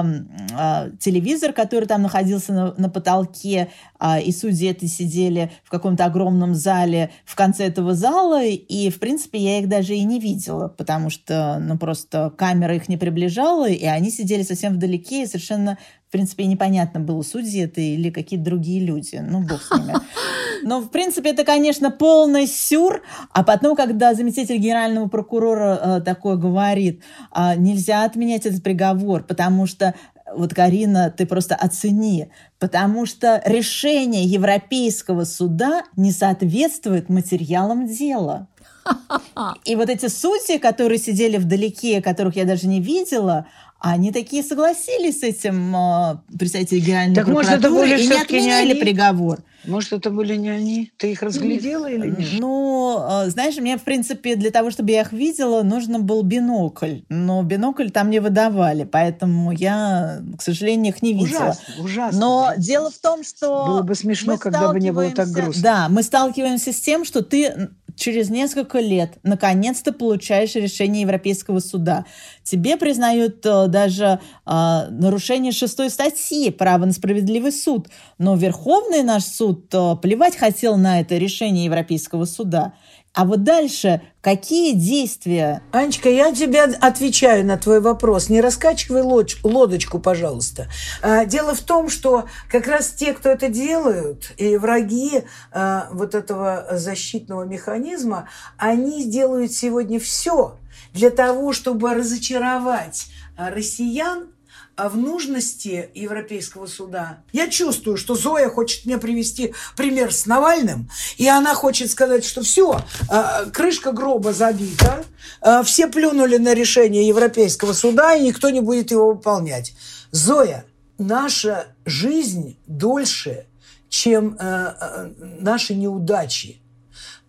телевизор, 0.99 1.53
который 1.53 1.85
там 1.85 2.01
находился 2.01 2.53
на, 2.53 2.73
на 2.75 2.89
потолке, 2.89 3.69
а, 3.99 4.19
и 4.19 4.31
судьи 4.31 4.69
это 4.69 4.87
сидели 4.87 5.51
в 5.63 5.69
каком-то 5.69 6.05
огромном 6.05 6.55
зале 6.55 7.11
в 7.25 7.35
конце 7.35 7.65
этого 7.65 7.93
зала, 7.93 8.43
и, 8.43 8.89
в 8.89 8.99
принципе, 8.99 9.39
я 9.39 9.59
их 9.59 9.69
даже 9.69 9.95
и 9.95 10.03
не 10.03 10.19
видела, 10.19 10.67
потому 10.67 11.09
что, 11.09 11.59
ну, 11.59 11.77
просто 11.77 12.33
камера 12.37 12.75
их 12.75 12.89
не 12.89 12.97
приближала, 12.97 13.69
и 13.69 13.85
они 13.85 14.11
сидели 14.11 14.43
совсем 14.43 14.73
вдалеке 14.73 15.23
и 15.23 15.27
совершенно 15.27 15.77
в 16.11 16.17
принципе, 16.19 16.45
непонятно, 16.45 16.99
было 16.99 17.21
судьи 17.21 17.61
это 17.61 17.79
или 17.79 18.09
какие-то 18.09 18.43
другие 18.43 18.85
люди. 18.85 19.23
Ну, 19.25 19.47
бог 19.47 19.61
с 19.61 19.71
ними. 19.71 19.93
Но, 20.61 20.81
в 20.81 20.89
принципе, 20.89 21.29
это, 21.29 21.45
конечно, 21.45 21.89
полный 21.89 22.47
сюр. 22.47 23.01
А 23.31 23.45
потом, 23.45 23.77
когда 23.77 24.13
заместитель 24.13 24.57
генерального 24.57 25.07
прокурора 25.07 25.79
э, 25.81 26.01
такое 26.01 26.35
говорит, 26.35 27.01
э, 27.33 27.55
нельзя 27.55 28.03
отменять 28.03 28.45
этот 28.45 28.61
приговор, 28.61 29.23
потому 29.23 29.65
что 29.67 29.95
вот, 30.35 30.53
Карина, 30.53 31.13
ты 31.15 31.25
просто 31.25 31.55
оцени, 31.55 32.29
потому 32.59 33.05
что 33.05 33.41
решение 33.45 34.25
Европейского 34.25 35.23
суда 35.23 35.83
не 35.95 36.11
соответствует 36.11 37.07
материалам 37.07 37.87
дела. 37.87 38.49
И 39.63 39.77
вот 39.77 39.89
эти 39.89 40.07
судьи, 40.07 40.57
которые 40.57 40.97
сидели 40.97 41.37
вдалеке, 41.37 42.01
которых 42.01 42.35
я 42.35 42.43
даже 42.43 42.67
не 42.67 42.81
видела, 42.81 43.47
они 43.81 44.11
такие 44.11 44.43
согласились 44.43 45.21
с 45.21 45.23
этим 45.23 45.75
э, 45.75 46.17
представители 46.37 46.79
Генеральной 46.79 47.15
так, 47.15 47.25
прокуратуры 47.25 47.57
может, 47.57 47.65
это 47.65 47.69
были 47.71 48.03
и 48.03 48.07
не 48.07 48.21
отменили 48.21 48.73
не 48.73 48.79
приговор. 48.79 49.39
Может, 49.65 49.93
это 49.93 50.09
были 50.09 50.35
не 50.35 50.49
они? 50.49 50.91
Ты 50.97 51.11
их 51.11 51.21
разглядела 51.21 51.89
или 51.89 52.09
нет? 52.09 52.29
Ну, 52.39 52.99
э, 52.99 53.29
знаешь, 53.29 53.57
мне, 53.57 53.77
в 53.77 53.81
принципе, 53.81 54.35
для 54.35 54.51
того, 54.51 54.69
чтобы 54.69 54.91
я 54.91 55.01
их 55.01 55.11
видела, 55.11 55.63
нужно 55.63 55.99
был 55.99 56.21
бинокль. 56.21 56.99
Но 57.09 57.41
бинокль 57.41 57.89
там 57.89 58.11
не 58.11 58.19
выдавали, 58.19 58.83
поэтому 58.83 59.51
я, 59.51 60.21
к 60.37 60.41
сожалению, 60.41 60.93
их 60.93 61.01
не 61.01 61.13
видела. 61.13 61.49
Ужасно, 61.49 61.83
ужасно. 61.83 62.19
Но 62.19 62.53
дело 62.57 62.91
в 62.91 62.97
том, 62.99 63.23
что... 63.23 63.65
Было 63.65 63.81
бы 63.81 63.95
смешно, 63.95 64.37
когда 64.37 64.71
бы 64.71 64.79
не 64.79 64.91
было 64.91 65.09
так 65.09 65.29
грустно. 65.29 65.61
Да, 65.61 65.89
мы 65.89 66.03
сталкиваемся 66.03 66.71
с 66.71 66.79
тем, 66.79 67.03
что 67.03 67.23
ты 67.23 67.69
через 67.95 68.29
несколько 68.29 68.79
лет 68.79 69.17
наконец-то 69.23 69.91
получаешь 69.93 70.55
решение 70.55 71.01
Европейского 71.01 71.59
суда. 71.59 72.05
Тебе 72.43 72.77
признают 72.77 73.45
э, 73.45 73.67
даже 73.67 74.19
э, 74.45 74.87
нарушение 74.89 75.51
шестой 75.51 75.89
статьи 75.89 76.49
«Право 76.49 76.85
на 76.85 76.91
справедливый 76.91 77.51
суд». 77.51 77.87
Но 78.17 78.35
Верховный 78.35 79.03
наш 79.03 79.25
суд 79.25 79.73
э, 79.73 79.95
плевать 80.01 80.35
хотел 80.35 80.77
на 80.77 81.01
это 81.01 81.17
решение 81.17 81.65
Европейского 81.65 82.25
суда. 82.25 82.73
А 83.13 83.25
вот 83.25 83.43
дальше 83.43 84.01
какие 84.21 84.73
действия? 84.73 85.61
Анечка, 85.73 86.09
я 86.09 86.31
тебе 86.33 86.63
отвечаю 86.63 87.45
на 87.45 87.57
твой 87.57 87.81
вопрос. 87.81 88.29
Не 88.29 88.39
раскачивай 88.39 89.01
лодочку, 89.01 89.99
пожалуйста. 89.99 90.67
А, 91.01 91.25
дело 91.25 91.53
в 91.53 91.59
том, 91.59 91.89
что 91.89 92.25
как 92.49 92.67
раз 92.67 92.91
те, 92.91 93.13
кто 93.13 93.27
это 93.29 93.49
делают, 93.49 94.31
и 94.37 94.55
враги 94.55 95.23
а, 95.51 95.89
вот 95.91 96.15
этого 96.15 96.67
защитного 96.71 97.43
механизма, 97.43 98.29
они 98.57 99.03
делают 99.03 99.51
сегодня 99.51 99.99
все 99.99 100.55
для 100.93 101.09
того, 101.09 101.53
чтобы 101.53 101.93
разочаровать 101.93 103.07
а, 103.37 103.49
россиян 103.49 104.31
в 104.77 104.97
нужности 104.97 105.89
Европейского 105.93 106.65
суда. 106.65 107.19
Я 107.31 107.49
чувствую, 107.49 107.97
что 107.97 108.15
Зоя 108.15 108.49
хочет 108.49 108.85
мне 108.85 108.97
привести 108.97 109.53
пример 109.75 110.13
с 110.13 110.25
Навальным, 110.25 110.89
и 111.17 111.27
она 111.27 111.53
хочет 111.53 111.91
сказать, 111.91 112.25
что 112.25 112.41
все, 112.41 112.81
а, 113.09 113.45
крышка 113.45 113.91
гроба 113.91 114.33
забита, 114.33 115.03
а, 115.41 115.63
все 115.63 115.87
плюнули 115.87 116.37
на 116.37 116.53
решение 116.53 117.07
Европейского 117.07 117.73
суда, 117.73 118.15
и 118.15 118.23
никто 118.23 118.49
не 118.49 118.61
будет 118.61 118.91
его 118.91 119.13
выполнять. 119.13 119.73
Зоя, 120.11 120.65
наша 120.97 121.67
жизнь 121.85 122.57
дольше, 122.65 123.45
чем 123.89 124.37
а, 124.39 125.11
наши 125.17 125.75
неудачи. 125.75 126.61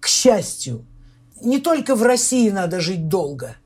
К 0.01 0.07
счастью, 0.07 0.87
не 1.45 1.59
только 1.59 1.95
в 1.95 2.03
России 2.03 2.51
надо 2.51 2.81
жить 2.81 3.09
долго– 3.09 3.57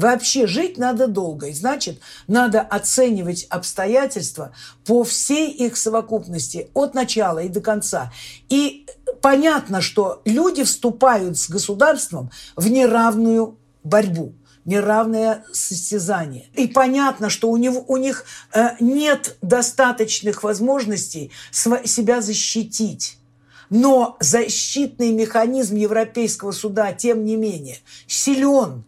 Вообще 0.00 0.46
жить 0.46 0.78
надо 0.78 1.08
долго, 1.08 1.48
и 1.48 1.52
значит, 1.52 2.00
надо 2.26 2.62
оценивать 2.62 3.46
обстоятельства 3.50 4.52
по 4.86 5.04
всей 5.04 5.50
их 5.50 5.76
совокупности, 5.76 6.70
от 6.72 6.94
начала 6.94 7.40
и 7.40 7.50
до 7.50 7.60
конца. 7.60 8.10
И 8.48 8.86
понятно, 9.20 9.82
что 9.82 10.22
люди 10.24 10.64
вступают 10.64 11.36
с 11.36 11.50
государством 11.50 12.30
в 12.56 12.70
неравную 12.70 13.58
борьбу 13.84 14.32
неравное 14.64 15.44
состязание. 15.52 16.46
И 16.54 16.66
понятно, 16.66 17.28
что 17.28 17.50
у, 17.50 17.56
него, 17.56 17.84
у 17.88 17.96
них 17.96 18.24
э, 18.54 18.76
нет 18.78 19.36
достаточных 19.42 20.42
возможностей 20.42 21.32
себя 21.50 22.20
защитить. 22.20 23.19
Но 23.70 24.16
защитный 24.18 25.12
механизм 25.12 25.76
Европейского 25.76 26.50
суда, 26.50 26.92
тем 26.92 27.24
не 27.24 27.36
менее, 27.36 27.78
силен. 28.06 28.84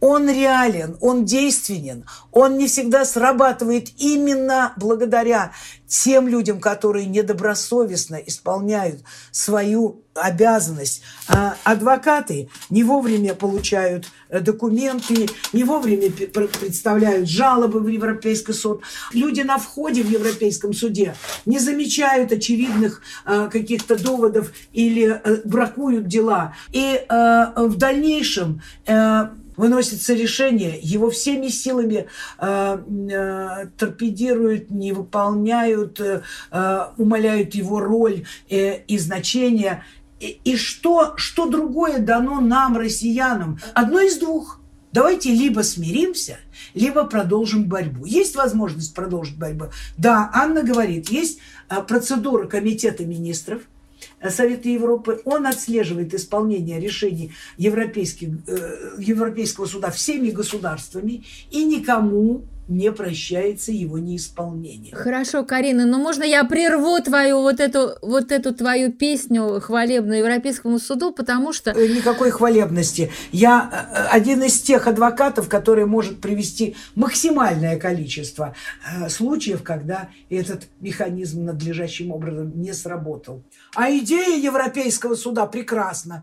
Он 0.00 0.28
реален, 0.28 0.96
он 1.00 1.24
действенен, 1.24 2.04
он 2.32 2.58
не 2.58 2.66
всегда 2.66 3.04
срабатывает 3.04 3.90
именно 3.98 4.72
благодаря 4.76 5.52
тем 5.86 6.28
людям, 6.28 6.60
которые 6.60 7.06
недобросовестно 7.06 8.16
исполняют 8.16 9.02
свою 9.32 10.02
обязанность. 10.14 11.02
А 11.28 11.56
адвокаты 11.64 12.48
не 12.68 12.84
вовремя 12.84 13.34
получают 13.34 14.06
э, 14.28 14.40
документы, 14.40 15.28
не 15.52 15.64
вовремя 15.64 16.10
представляют 16.10 17.28
жалобы 17.28 17.80
в 17.80 17.88
Европейский 17.88 18.52
суд. 18.52 18.82
Люди 19.12 19.40
на 19.40 19.58
входе 19.58 20.02
в 20.02 20.10
Европейском 20.10 20.72
суде 20.72 21.14
не 21.46 21.58
замечают 21.58 22.32
очевидных 22.32 23.02
э, 23.24 23.48
каких-то 23.50 23.96
доводов 23.96 24.52
или 24.72 25.20
э, 25.22 25.40
бракуют 25.44 26.06
дела. 26.06 26.54
И 26.72 27.04
в 27.08 27.76
дальнейшем 27.76 28.62
выносится 29.56 30.14
решение, 30.14 30.78
его 30.82 31.10
всеми 31.10 31.48
силами 31.48 32.06
э, 32.38 32.78
э, 33.10 33.66
торпедируют, 33.76 34.70
не 34.70 34.92
выполняют, 34.92 36.00
э, 36.00 36.22
э, 36.50 36.80
умаляют 36.96 37.54
его 37.54 37.80
роль 37.80 38.24
э, 38.48 38.82
и 38.82 38.98
значение. 38.98 39.84
И, 40.18 40.40
и 40.44 40.56
что, 40.56 41.14
что 41.16 41.46
другое 41.46 41.98
дано 41.98 42.40
нам, 42.40 42.76
россиянам? 42.76 43.58
Одно 43.74 44.00
из 44.00 44.18
двух. 44.18 44.60
Давайте 44.92 45.32
либо 45.32 45.60
смиримся, 45.60 46.38
либо 46.74 47.04
продолжим 47.04 47.66
борьбу. 47.66 48.06
Есть 48.06 48.34
возможность 48.34 48.92
продолжить 48.92 49.38
борьбу? 49.38 49.66
Да, 49.96 50.30
Анна 50.34 50.64
говорит, 50.64 51.10
есть 51.10 51.38
а, 51.68 51.80
процедура 51.80 52.48
Комитета 52.48 53.04
министров– 53.04 53.62
Совета 54.28 54.68
Европы, 54.68 55.20
он 55.24 55.46
отслеживает 55.46 56.14
исполнение 56.14 56.80
решений 56.80 57.32
Европейских, 57.56 58.28
э, 58.46 58.92
Европейского 58.98 59.66
суда 59.66 59.90
всеми 59.90 60.30
государствами 60.30 61.24
и 61.50 61.64
никому 61.64 62.44
не 62.70 62.92
прощается 62.92 63.72
его 63.72 63.98
неисполнение. 63.98 64.94
Хорошо, 64.94 65.44
Карина, 65.44 65.84
но 65.84 65.98
можно 65.98 66.22
я 66.22 66.44
прерву 66.44 66.98
твою 67.02 67.40
вот 67.40 67.58
эту, 67.58 67.96
вот 68.00 68.30
эту 68.30 68.54
твою 68.54 68.92
песню 68.92 69.60
хвалебную 69.60 70.20
Европейскому 70.20 70.78
суду, 70.78 71.10
потому 71.12 71.52
что... 71.52 71.72
Э, 71.72 71.88
никакой 71.88 72.30
хвалебности. 72.30 73.10
Я 73.32 73.88
э, 73.92 74.16
один 74.16 74.44
из 74.44 74.60
тех 74.60 74.86
адвокатов, 74.86 75.48
который 75.48 75.84
может 75.84 76.20
привести 76.20 76.76
максимальное 76.94 77.76
количество 77.76 78.54
э, 78.86 79.08
случаев, 79.08 79.62
когда 79.64 80.08
этот 80.30 80.68
механизм 80.80 81.44
надлежащим 81.44 82.12
образом 82.12 82.52
не 82.60 82.72
сработал. 82.72 83.42
А 83.74 83.90
идея 83.90 84.38
Европейского 84.38 85.16
суда 85.16 85.46
прекрасна. 85.46 86.22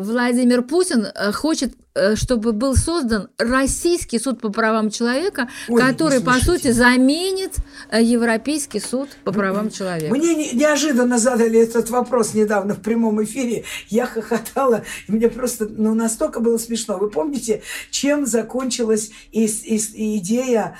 Владимир 0.00 0.62
Путин 0.62 1.06
э, 1.06 1.32
хочет, 1.32 1.74
э, 1.94 2.16
чтобы 2.16 2.52
был 2.52 2.74
создан 2.74 3.28
российский 3.38 4.18
суд 4.18 4.40
по 4.40 4.50
правам 4.50 4.90
человека, 4.90 5.48
Ой, 5.68 5.80
который, 5.80 6.20
по 6.20 6.34
сути, 6.34 6.70
заменит 6.70 7.52
э, 7.90 8.02
Европейский 8.02 8.80
суд 8.80 9.08
по 9.24 9.32
правам 9.32 9.70
человека. 9.70 10.14
Мне 10.14 10.52
неожиданно 10.52 11.18
задали 11.18 11.60
этот 11.60 11.90
вопрос 11.90 12.34
недавно 12.34 12.74
в 12.74 12.80
прямом 12.80 13.22
эфире. 13.24 13.64
Я 13.88 14.06
хохотала, 14.06 14.84
и 15.08 15.12
мне 15.12 15.28
просто 15.28 15.68
ну, 15.68 15.94
настолько 15.94 16.40
было 16.40 16.58
смешно. 16.58 16.98
Вы 16.98 17.10
помните, 17.10 17.62
чем 17.90 18.26
закончилась 18.26 19.10
идея 19.32 20.76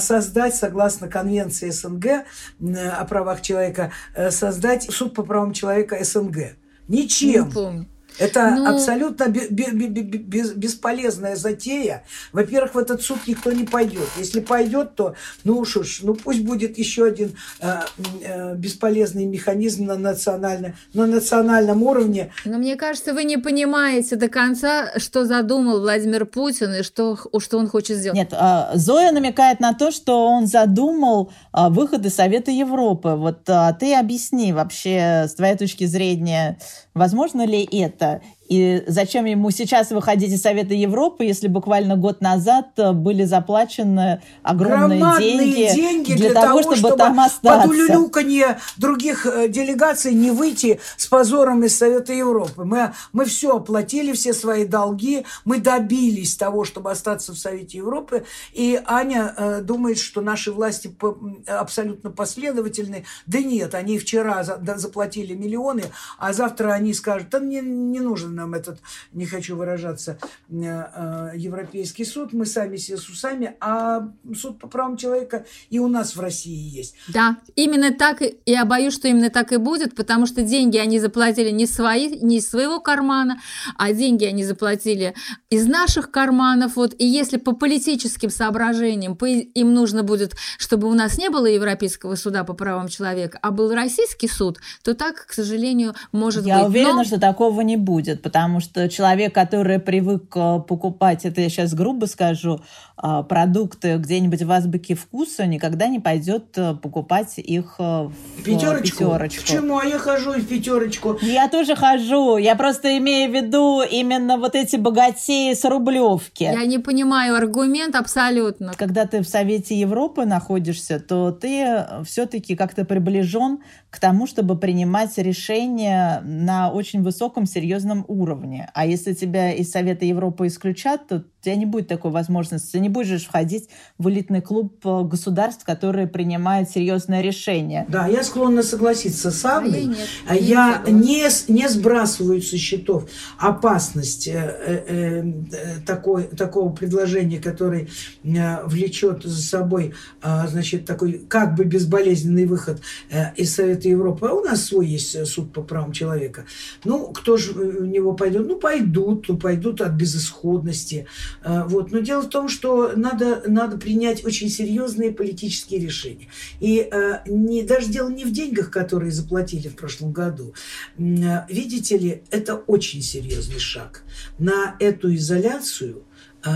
создать, 0.00 0.54
согласно 0.54 1.08
Конвенции 1.08 1.70
СНГ 1.70 2.24
о 2.60 3.04
правах 3.04 3.42
человека, 3.42 3.92
создать 4.30 4.90
суд 4.90 5.14
по 5.14 5.22
правам 5.22 5.52
человека 5.52 6.02
СНГ? 6.02 6.56
Ничем. 6.88 7.48
Не 7.48 7.52
помню. 7.52 7.86
Это 8.18 8.54
ну... 8.56 8.66
абсолютно 8.66 9.28
бесполезная 9.28 11.36
затея. 11.36 12.04
Во-первых, 12.32 12.74
в 12.74 12.78
этот 12.78 13.02
суд 13.02 13.18
никто 13.26 13.52
не 13.52 13.64
пойдет. 13.64 14.08
Если 14.16 14.40
пойдет, 14.40 14.94
то, 14.94 15.14
ну 15.44 15.58
уж 15.58 15.76
уж, 15.76 16.02
ну 16.02 16.14
пусть 16.14 16.42
будет 16.42 16.78
еще 16.78 17.04
один 17.04 17.36
э, 17.60 17.80
э, 18.22 18.54
бесполезный 18.56 19.26
механизм 19.26 19.86
на, 19.86 19.96
национально, 19.96 20.74
на 20.94 21.06
национальном 21.06 21.82
уровне. 21.82 22.32
Но 22.44 22.58
мне 22.58 22.76
кажется, 22.76 23.12
вы 23.12 23.24
не 23.24 23.36
понимаете 23.36 24.16
до 24.16 24.28
конца, 24.28 24.98
что 24.98 25.24
задумал 25.24 25.80
Владимир 25.80 26.26
Путин 26.26 26.74
и 26.74 26.82
что, 26.82 27.18
что 27.38 27.58
он 27.58 27.68
хочет 27.68 27.98
сделать. 27.98 28.16
Нет, 28.16 28.32
э, 28.32 28.70
Зоя 28.74 29.12
намекает 29.12 29.60
на 29.60 29.74
то, 29.74 29.90
что 29.90 30.26
он 30.26 30.46
задумал 30.46 31.32
э, 31.52 31.68
выход 31.68 32.04
из 32.06 32.14
Совета 32.14 32.50
Европы. 32.50 33.10
Вот 33.10 33.48
э, 33.48 33.74
ты 33.78 33.94
объясни 33.94 34.52
вообще, 34.52 35.26
с 35.28 35.34
твоей 35.34 35.56
точки 35.56 35.84
зрения, 35.84 36.58
возможно 36.94 37.46
ли 37.46 37.64
это? 37.64 38.05
Это. 38.14 38.35
И 38.48 38.84
зачем 38.86 39.24
ему 39.24 39.50
сейчас 39.50 39.90
выходить 39.90 40.32
из 40.32 40.42
Совета 40.42 40.74
Европы, 40.74 41.24
если 41.24 41.48
буквально 41.48 41.96
год 41.96 42.20
назад 42.20 42.68
э, 42.76 42.92
были 42.92 43.24
заплачены 43.24 44.22
огромные 44.42 45.00
деньги, 45.18 45.74
деньги 45.74 46.14
для, 46.14 46.30
для 46.30 46.42
того, 46.42 46.60
чтобы, 46.60 46.76
чтобы 46.76 46.96
там 46.96 47.18
остаться? 47.18 47.62
под 47.62 47.70
улюлюканье 47.70 48.58
других 48.76 49.26
э, 49.26 49.48
делегаций 49.48 50.14
не 50.14 50.30
выйти 50.30 50.78
с 50.96 51.06
позором 51.06 51.64
из 51.64 51.76
Совета 51.76 52.12
Европы. 52.12 52.64
Мы, 52.64 52.92
мы 53.12 53.24
все 53.24 53.56
оплатили, 53.56 54.12
все 54.12 54.32
свои 54.32 54.64
долги, 54.64 55.24
мы 55.44 55.58
добились 55.58 56.36
того, 56.36 56.64
чтобы 56.64 56.92
остаться 56.92 57.32
в 57.32 57.38
Совете 57.38 57.78
Европы. 57.78 58.24
И 58.52 58.80
Аня 58.86 59.34
э, 59.36 59.60
думает, 59.62 59.98
что 59.98 60.20
наши 60.20 60.52
власти 60.52 60.86
по, 60.86 61.18
абсолютно 61.46 62.10
последовательны. 62.10 63.04
Да 63.26 63.40
нет, 63.40 63.74
они 63.74 63.98
вчера 63.98 64.44
за, 64.44 64.56
да, 64.56 64.78
заплатили 64.78 65.34
миллионы, 65.34 65.84
а 66.18 66.32
завтра 66.32 66.72
они 66.72 66.94
скажут, 66.94 67.30
да 67.30 67.40
мне 67.40 67.60
не 67.60 67.98
нужен 67.98 68.35
нам 68.36 68.54
этот, 68.54 68.78
не 69.12 69.26
хочу 69.26 69.56
выражаться, 69.56 70.18
э, 70.48 70.54
э, 70.54 71.30
Европейский 71.34 72.04
суд, 72.04 72.32
мы 72.32 72.46
сами 72.46 72.76
себе 72.76 72.98
с 72.98 73.08
усами, 73.08 73.56
а 73.60 74.08
суд 74.34 74.58
по 74.58 74.68
правам 74.68 74.96
человека 74.96 75.44
и 75.70 75.78
у 75.78 75.88
нас 75.88 76.14
в 76.14 76.20
России 76.20 76.76
есть. 76.76 76.94
Да, 77.08 77.38
именно 77.56 77.92
так, 77.92 78.22
и 78.22 78.38
я 78.46 78.64
боюсь, 78.64 78.94
что 78.94 79.08
именно 79.08 79.30
так 79.30 79.52
и 79.52 79.56
будет, 79.56 79.96
потому 79.96 80.26
что 80.26 80.42
деньги 80.42 80.76
они 80.76 81.00
заплатили 81.00 81.50
не, 81.50 81.66
свои, 81.66 82.08
не 82.20 82.38
из 82.38 82.48
своего 82.48 82.80
кармана, 82.80 83.40
а 83.76 83.92
деньги 83.92 84.24
они 84.24 84.44
заплатили 84.44 85.14
из 85.50 85.66
наших 85.66 86.10
карманов, 86.10 86.76
вот, 86.76 86.94
и 86.98 87.06
если 87.06 87.38
по 87.38 87.52
политическим 87.52 88.30
соображениям 88.30 89.14
им 89.14 89.74
нужно 89.74 90.02
будет, 90.02 90.34
чтобы 90.58 90.88
у 90.88 90.94
нас 90.94 91.18
не 91.18 91.30
было 91.30 91.46
Европейского 91.46 92.14
суда 92.14 92.44
по 92.44 92.52
правам 92.52 92.88
человека, 92.88 93.38
а 93.42 93.50
был 93.50 93.72
российский 93.72 94.28
суд, 94.28 94.58
то 94.82 94.94
так, 94.94 95.26
к 95.26 95.32
сожалению, 95.32 95.94
может 96.12 96.44
я 96.44 96.56
быть. 96.56 96.62
Я 96.62 96.68
уверена, 96.68 96.98
Но... 96.98 97.04
что 97.04 97.18
такого 97.18 97.62
не 97.62 97.76
будет, 97.76 98.22
потому 98.26 98.58
что 98.58 98.88
человек, 98.88 99.32
который 99.32 99.78
привык 99.78 100.36
э, 100.36 100.58
покупать, 100.66 101.24
это 101.24 101.40
я 101.42 101.48
сейчас 101.48 101.74
грубо 101.74 102.06
скажу, 102.06 102.60
э, 103.00 103.22
продукты 103.28 103.98
где-нибудь 103.98 104.42
в 104.42 104.50
азбуке 104.50 104.96
вкуса, 104.96 105.46
никогда 105.46 105.86
не 105.86 106.00
пойдет 106.00 106.46
э, 106.58 106.74
покупать 106.74 107.38
их 107.38 107.78
в 107.78 108.12
пятерочку. 108.44 108.98
пятерочку. 108.98 109.42
Почему? 109.42 109.78
А 109.78 109.84
я 109.84 110.00
хожу 110.00 110.32
в 110.32 110.44
пятерочку. 110.44 111.16
Я 111.22 111.48
тоже 111.48 111.76
хожу. 111.76 112.36
Я 112.36 112.56
просто 112.56 112.98
имею 112.98 113.30
в 113.30 113.34
виду 113.34 113.82
именно 113.88 114.38
вот 114.38 114.56
эти 114.56 114.74
богатеи 114.74 115.54
с 115.54 115.64
рублевки. 115.64 116.42
Я 116.42 116.66
не 116.66 116.80
понимаю 116.80 117.36
аргумент 117.36 117.94
абсолютно. 117.94 118.72
Когда 118.76 119.06
ты 119.06 119.22
в 119.22 119.28
Совете 119.28 119.78
Европы 119.78 120.24
находишься, 120.24 120.98
то 120.98 121.30
ты 121.30 121.86
все-таки 122.04 122.56
как-то 122.56 122.84
приближен 122.84 123.58
к 123.90 124.00
тому, 124.00 124.26
чтобы 124.26 124.58
принимать 124.58 125.16
решения 125.16 126.20
на 126.24 126.72
очень 126.72 127.04
высоком 127.04 127.46
серьезном 127.46 128.04
уровне 128.08 128.15
уровне. 128.20 128.70
А 128.74 128.86
если 128.86 129.14
тебя 129.14 129.52
из 129.52 129.70
Совета 129.70 130.04
Европы 130.04 130.46
исключат, 130.46 131.08
то 131.08 131.24
тебя 131.46 131.56
не 131.56 131.66
будет 131.66 131.86
такой 131.86 132.10
возможности. 132.10 132.72
Ты 132.72 132.80
не 132.80 132.88
будешь 132.88 133.24
входить 133.24 133.68
в 133.98 134.08
элитный 134.08 134.42
клуб 134.42 134.84
э, 134.84 135.02
государств, 135.04 135.64
которые 135.64 136.08
принимают 136.08 136.68
серьезное 136.68 137.20
решение. 137.20 137.86
Да, 137.88 138.08
я 138.08 138.24
склонна 138.24 138.64
согласиться 138.64 139.30
с 139.30 139.44
Анной. 139.44 139.94
А 140.28 140.34
я, 140.34 140.82
а 140.84 140.90
не, 140.90 141.20
я 141.20 141.28
не, 141.48 141.54
не 141.60 141.68
сбрасываю 141.68 142.42
со 142.42 142.58
счетов 142.58 143.08
опасность 143.38 144.26
э, 144.26 144.32
э, 144.34 145.32
э, 145.52 145.80
такой, 145.86 146.24
такого 146.24 146.72
предложения, 146.72 147.40
который 147.40 147.90
э, 148.24 148.64
влечет 148.64 149.22
за 149.22 149.40
собой 149.40 149.94
э, 150.22 150.48
значит, 150.48 150.84
такой 150.84 151.24
как 151.28 151.54
бы 151.54 151.64
безболезненный 151.64 152.46
выход 152.46 152.80
э, 153.08 153.34
из 153.36 153.54
Совета 153.54 153.88
Европы. 153.88 154.26
А 154.26 154.32
у 154.32 154.42
нас 154.42 154.64
свой 154.64 154.88
есть 154.88 155.26
суд 155.26 155.52
по 155.52 155.62
правам 155.62 155.92
человека. 155.92 156.44
Ну, 156.84 157.12
кто 157.12 157.36
же 157.36 157.52
в 157.52 157.86
него 157.86 158.14
пойдут? 158.14 158.48
Ну, 158.48 158.56
пойдут, 158.56 159.26
ну, 159.28 159.36
пойдут 159.36 159.80
от 159.80 159.92
безысходности. 159.92 161.06
А, 161.42 161.64
вот. 161.64 161.92
Но 161.92 162.00
дело 162.00 162.22
в 162.22 162.28
том, 162.28 162.48
что 162.48 162.92
надо, 162.96 163.42
надо 163.46 163.76
принять 163.78 164.24
очень 164.24 164.48
серьезные 164.48 165.12
политические 165.12 165.80
решения. 165.80 166.28
И 166.60 166.80
а, 166.80 167.22
не, 167.26 167.62
даже 167.62 167.88
дело 167.88 168.08
не 168.08 168.24
в 168.24 168.32
деньгах, 168.32 168.70
которые 168.70 169.12
заплатили 169.12 169.68
в 169.68 169.76
прошлом 169.76 170.12
году. 170.12 170.54
А, 170.98 171.46
видите 171.48 171.98
ли, 171.98 172.22
это 172.30 172.56
очень 172.56 173.02
серьезный 173.02 173.58
шаг. 173.58 174.02
На 174.38 174.76
эту 174.80 175.14
изоляцию 175.14 176.02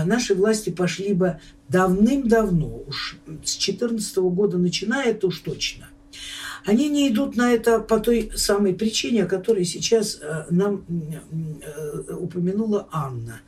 наши 0.05 0.33
власти 0.35 0.69
пошли 0.69 1.13
бы 1.13 1.39
давным-давно, 1.67 2.83
уж 2.87 3.17
с 3.25 3.57
2014 3.57 4.17
года 4.17 4.57
начиная, 4.57 5.11
это 5.11 5.27
уж 5.27 5.39
точно. 5.39 5.87
Они 6.65 6.89
не 6.89 7.09
идут 7.09 7.35
на 7.35 7.51
это 7.51 7.79
по 7.79 7.99
той 7.99 8.31
самой 8.35 8.73
причине, 8.73 9.23
о 9.23 9.27
которой 9.27 9.65
сейчас 9.65 10.19
э, 10.21 10.45
нам 10.49 10.85
э, 10.89 12.13
упомянула 12.13 12.87
Анна. 12.91 13.41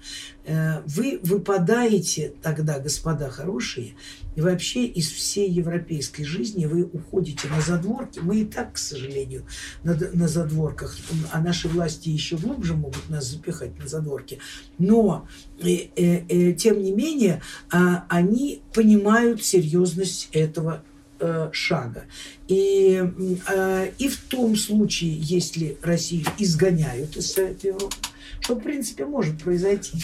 Э, 0.46 0.82
вы 0.86 1.20
выпадаете 1.24 2.34
тогда, 2.42 2.80
господа 2.80 3.30
хорошие, 3.30 3.96
и 4.36 4.42
вообще 4.42 4.86
из 4.86 5.12
всей 5.12 5.50
европейской 5.50 6.24
жизни 6.24 6.66
вы 6.66 6.84
уходите 6.84 7.48
на 7.50 7.62
задворки. 7.62 8.20
Мы 8.20 8.42
и 8.42 8.46
так, 8.46 8.74
к 8.74 8.78
сожалению, 8.78 9.46
на, 9.84 9.96
на 10.14 10.28
задворках, 10.28 10.98
а 11.32 11.40
наши 11.40 11.68
власти 11.68 12.10
еще 12.10 12.38
глубже 12.38 12.74
могут 12.74 13.10
нас 13.10 13.28
запихать 13.28 13.78
на 13.78 13.88
задворки. 13.88 14.40
Но, 14.80 15.28
э, 15.60 15.90
э, 15.96 16.54
тем 16.54 16.82
не 16.82 16.92
менее, 16.92 17.42
э, 17.72 17.78
они 18.10 18.64
понимают 18.74 19.44
серьезность 19.46 20.30
этого 20.32 20.84
Э, 21.20 21.50
шага. 21.54 22.06
И, 22.48 23.02
э, 23.48 23.92
и 23.98 24.08
в 24.10 24.18
том 24.18 24.56
случае, 24.56 25.16
если 25.16 25.78
Россию 25.82 26.26
изгоняют 26.40 27.16
из 27.16 27.32
Совета 27.32 27.68
Европы, 27.68 27.96
что 28.44 28.56
в 28.56 28.60
принципе 28.60 29.06
может 29.06 29.42
произойти. 29.42 30.04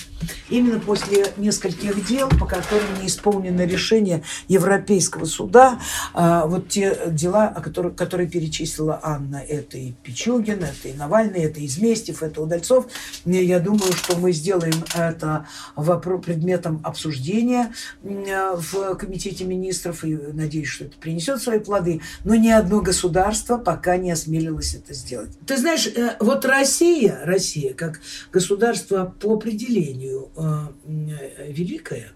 Именно 0.49 0.79
после 0.79 1.25
нескольких 1.37 2.07
дел, 2.07 2.29
по 2.29 2.45
которым 2.45 2.87
не 3.01 3.07
исполнено 3.07 3.65
решение 3.65 4.23
Европейского 4.47 5.25
суда, 5.25 5.79
а, 6.13 6.45
вот 6.45 6.69
те 6.69 6.97
дела, 7.07 7.47
о 7.47 7.61
которых, 7.61 7.95
которые 7.95 8.29
перечислила 8.29 8.99
Анна, 9.03 9.37
это 9.37 9.77
и 9.77 9.91
Пичугин, 10.03 10.63
это 10.63 10.87
и 10.87 10.93
Навальный, 10.93 11.41
это 11.41 11.65
Изместьев, 11.65 12.23
это 12.23 12.41
Удальцов. 12.41 12.87
Я 13.25 13.59
думаю, 13.59 13.91
что 13.93 14.17
мы 14.17 14.31
сделаем 14.31 14.83
это 14.95 15.47
вопрос, 15.75 16.09
предметом 16.19 16.81
обсуждения 16.83 17.73
в 18.03 18.95
Комитете 18.95 19.45
министров, 19.45 20.03
и 20.03 20.15
надеюсь, 20.15 20.67
что 20.67 20.85
это 20.85 20.97
принесет 20.97 21.41
свои 21.41 21.59
плоды, 21.59 22.01
но 22.23 22.35
ни 22.35 22.49
одно 22.49 22.81
государство 22.81 23.57
пока 23.57 23.97
не 23.97 24.11
осмелилось 24.11 24.75
это 24.75 24.93
сделать. 24.93 25.29
Ты 25.45 25.57
знаешь, 25.57 25.87
э, 25.87 26.15
вот 26.19 26.45
Россия, 26.45 27.21
Россия 27.23 27.73
как 27.73 27.99
государство 28.31 29.15
по 29.19 29.33
определению 29.33 30.29
э, 30.35 31.51
великое, 31.51 32.11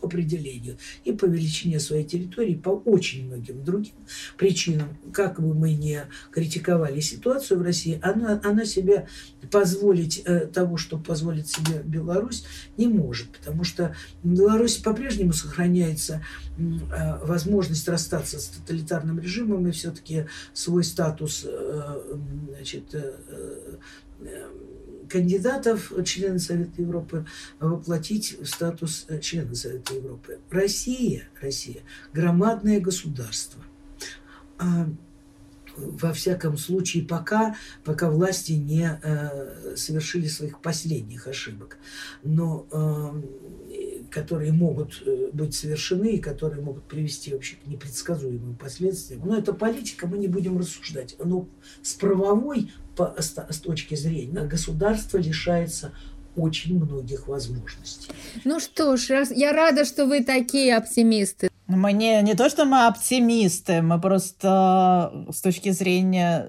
по 0.00 0.06
определению 0.06 0.76
и 1.04 1.12
по 1.12 1.24
величине 1.24 1.80
своей 1.80 2.04
территории, 2.04 2.54
по 2.54 2.70
очень 2.70 3.26
многим 3.26 3.64
другим 3.64 3.94
причинам, 4.36 4.98
как 5.12 5.40
бы 5.40 5.54
мы 5.54 5.72
не 5.72 6.02
критиковали 6.30 7.00
ситуацию 7.00 7.60
в 7.60 7.62
России, 7.62 7.98
она, 8.02 8.40
она 8.44 8.64
себе 8.64 9.08
позволить 9.50 10.22
э, 10.24 10.46
того, 10.46 10.76
что 10.76 10.98
позволит 10.98 11.48
себе 11.48 11.80
Беларусь, 11.84 12.44
не 12.76 12.88
может, 12.88 13.28
потому 13.28 13.64
что 13.64 13.94
Беларуси 14.22 14.82
по-прежнему 14.82 15.32
сохраняется 15.32 16.22
э, 16.58 17.24
возможность 17.24 17.88
расстаться 17.88 18.38
с 18.38 18.46
тоталитарным 18.48 19.18
режимом 19.18 19.66
и 19.68 19.70
все-таки 19.70 20.26
свой 20.52 20.84
статус 20.84 21.46
значит, 22.48 22.94
кандидатов 25.08 25.92
члены 26.04 26.38
Совета 26.38 26.82
Европы 26.82 27.26
воплотить 27.60 28.38
в 28.40 28.46
статус 28.46 29.06
э, 29.08 29.20
члена 29.20 29.54
Совета 29.54 29.94
Европы. 29.94 30.38
Россия, 30.50 31.28
Россия 31.40 31.82
громадное 32.12 32.80
государство. 32.80 33.62
А, 34.58 34.88
во 35.76 36.12
всяком 36.12 36.56
случае, 36.56 37.04
пока, 37.04 37.56
пока 37.84 38.10
власти 38.10 38.52
не 38.52 38.98
э, 39.02 39.74
совершили 39.76 40.28
своих 40.28 40.60
последних 40.60 41.26
ошибок, 41.26 41.78
но 42.22 42.66
э, 42.70 43.22
которые 44.14 44.52
могут 44.52 45.02
э, 45.04 45.30
быть 45.32 45.54
совершены 45.54 46.12
и 46.12 46.20
которые 46.20 46.62
могут 46.62 46.84
привести 46.84 47.32
вообще 47.32 47.56
к 47.56 47.66
непредсказуемым 47.66 48.54
последствиям. 48.54 49.22
Но 49.24 49.36
это 49.36 49.52
политика, 49.52 50.06
мы 50.06 50.18
не 50.18 50.28
будем 50.28 50.56
рассуждать. 50.56 51.16
Но 51.22 51.48
с 51.82 51.94
правовой 51.94 52.70
по, 52.96 53.12
с, 53.18 53.36
с 53.36 53.58
точки 53.58 53.96
зрения 53.96 54.44
государства 54.44 55.18
лишается 55.18 55.92
очень 56.36 56.78
многих 56.78 57.26
возможностей. 57.26 58.12
Ну 58.44 58.60
что 58.60 58.96
ж, 58.96 59.26
я 59.34 59.52
рада, 59.52 59.84
что 59.84 60.06
вы 60.06 60.22
такие 60.22 60.76
оптимисты. 60.76 61.50
Мы 61.66 61.92
не, 61.92 62.22
не 62.22 62.34
то, 62.34 62.48
что 62.48 62.64
мы 62.66 62.86
оптимисты, 62.86 63.82
мы 63.82 64.00
просто 64.00 65.26
э, 65.28 65.32
с 65.32 65.40
точки 65.40 65.70
зрения 65.70 66.46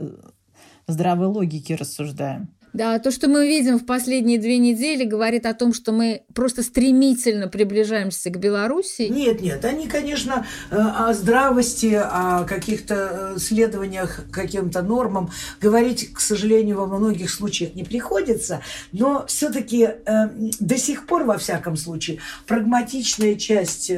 здравой 0.87 1.27
логики 1.27 1.73
рассуждаем. 1.73 2.49
Да, 2.75 2.99
то, 2.99 3.09
что 3.09 3.29
мы 3.29 3.47
видим 3.47 3.79
в 3.79 3.85
последние 3.85 4.37
две 4.37 4.57
недели, 4.57 5.05
говорит 5.05 5.45
о 5.45 5.53
том, 5.53 5.73
что 5.73 5.93
мы 5.93 6.23
просто 6.33 6.61
стремительно 6.61 7.47
приближаемся 7.47 8.29
к 8.29 8.37
Беларуси. 8.37 9.03
Нет, 9.03 9.39
нет, 9.39 9.63
они, 9.63 9.87
конечно, 9.87 10.45
э, 10.71 10.75
о 10.75 11.13
здравости, 11.13 11.97
о 11.97 12.43
каких-то 12.43 13.35
э, 13.37 13.39
следованиях 13.39 14.25
каким-то 14.29 14.81
нормам 14.81 15.31
говорить, 15.61 16.11
к 16.11 16.19
сожалению, 16.19 16.85
во 16.85 16.87
многих 16.87 17.31
случаях 17.31 17.75
не 17.75 17.85
приходится, 17.85 18.59
но 18.91 19.25
все-таки 19.25 19.83
э, 19.83 20.27
до 20.59 20.77
сих 20.77 21.05
пор, 21.05 21.23
во 21.23 21.37
всяком 21.37 21.77
случае, 21.77 22.19
прагматичная 22.45 23.35
часть 23.35 23.89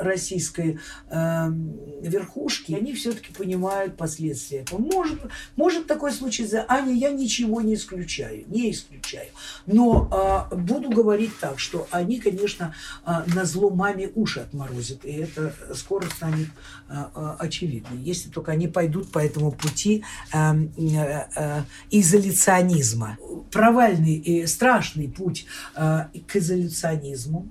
российской 0.00 0.80
верхушки, 1.10 2.74
они 2.74 2.92
все-таки 2.92 3.32
понимают 3.32 3.96
последствия. 3.96 4.66
Может, 4.70 5.18
может 5.56 5.86
такой 5.86 6.12
случиться. 6.12 6.66
Аня, 6.68 6.92
я 6.92 7.10
ничего 7.10 7.62
не 7.62 7.74
исключаю 7.74 8.17
исключаю, 8.18 8.44
не 8.48 8.70
исключаю. 8.70 9.28
Но 9.66 10.48
э, 10.50 10.56
буду 10.56 10.90
говорить 10.90 11.38
так, 11.40 11.58
что 11.58 11.86
они, 11.90 12.18
конечно, 12.18 12.74
э, 13.06 13.10
на 13.34 13.44
зло 13.44 13.70
маме 13.70 14.10
уши 14.14 14.40
отморозят, 14.40 15.04
и 15.04 15.12
это 15.12 15.54
скоро 15.74 16.06
станет 16.08 16.48
э, 16.88 16.94
э, 17.14 17.36
очевидно. 17.38 17.96
Если 17.96 18.28
только 18.30 18.52
они 18.52 18.68
пойдут 18.68 19.10
по 19.12 19.18
этому 19.18 19.52
пути 19.52 20.04
э, 20.32 20.54
э, 20.76 21.26
э, 21.34 21.62
изоляционизма. 21.90 23.18
Провальный 23.50 24.14
и 24.14 24.46
страшный 24.46 25.08
путь 25.08 25.46
э, 25.74 26.04
к 26.26 26.36
изоляционизму, 26.36 27.48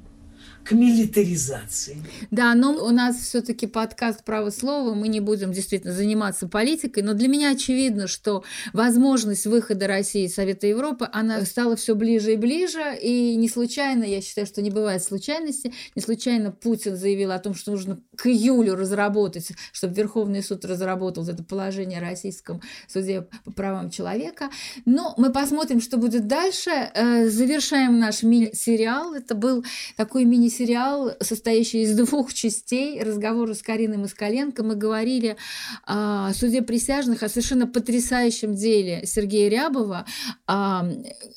к 0.67 0.73
милитаризации. 0.73 1.97
Да, 2.29 2.53
но 2.53 2.73
у 2.73 2.89
нас 2.89 3.15
все-таки 3.17 3.67
подкаст 3.67 4.25
«Право 4.25 4.49
слова», 4.49 4.93
мы 4.93 5.07
не 5.07 5.21
будем 5.21 5.53
действительно 5.53 5.93
заниматься 5.93 6.47
политикой, 6.47 7.03
но 7.03 7.13
для 7.13 7.29
меня 7.29 7.51
очевидно, 7.51 8.07
что 8.07 8.43
возможность 8.73 9.45
выхода 9.45 9.87
России 9.87 10.25
из 10.25 10.35
Совета 10.35 10.67
Европы, 10.67 11.07
она 11.13 11.45
стала 11.45 11.77
все 11.77 11.95
ближе 11.95 12.33
и 12.33 12.35
ближе, 12.35 12.97
и 13.01 13.35
не 13.37 13.47
случайно, 13.47 14.03
я 14.03 14.21
считаю, 14.21 14.45
что 14.45 14.61
не 14.61 14.69
бывает 14.69 15.01
случайности, 15.01 15.73
не 15.95 16.01
случайно 16.01 16.51
Путин 16.51 16.97
заявил 16.97 17.31
о 17.31 17.39
том, 17.39 17.53
что 17.55 17.71
нужно 17.71 17.99
к 18.17 18.27
июлю 18.27 18.75
разработать, 18.75 19.51
чтобы 19.71 19.93
Верховный 19.93 20.43
суд 20.43 20.65
разработал 20.65 21.25
это 21.27 21.43
положение 21.43 22.01
Российском 22.01 22.61
суде 22.87 23.27
по 23.45 23.51
правам 23.51 23.89
человека. 23.89 24.49
Но 24.85 25.13
мы 25.17 25.31
посмотрим, 25.31 25.79
что 25.79 25.97
будет 25.97 26.27
дальше. 26.27 26.71
Э, 26.71 27.29
завершаем 27.29 27.99
наш 27.99 28.23
мини-сериал. 28.23 29.13
Это 29.13 29.35
был 29.35 29.63
такой 29.95 30.25
мини 30.25 30.49
сериал, 30.57 31.11
состоящий 31.21 31.83
из 31.83 31.95
двух 31.95 32.33
частей, 32.33 33.01
разговоры 33.01 33.53
с 33.53 33.61
Кариной 33.61 33.97
Москаленко. 33.97 34.63
Мы 34.63 34.75
говорили 34.75 35.37
о 35.85 36.33
суде 36.33 36.61
присяжных, 36.61 37.23
о 37.23 37.29
совершенно 37.29 37.67
потрясающем 37.67 38.55
деле 38.55 39.05
Сергея 39.05 39.49
Рябова, 39.49 40.05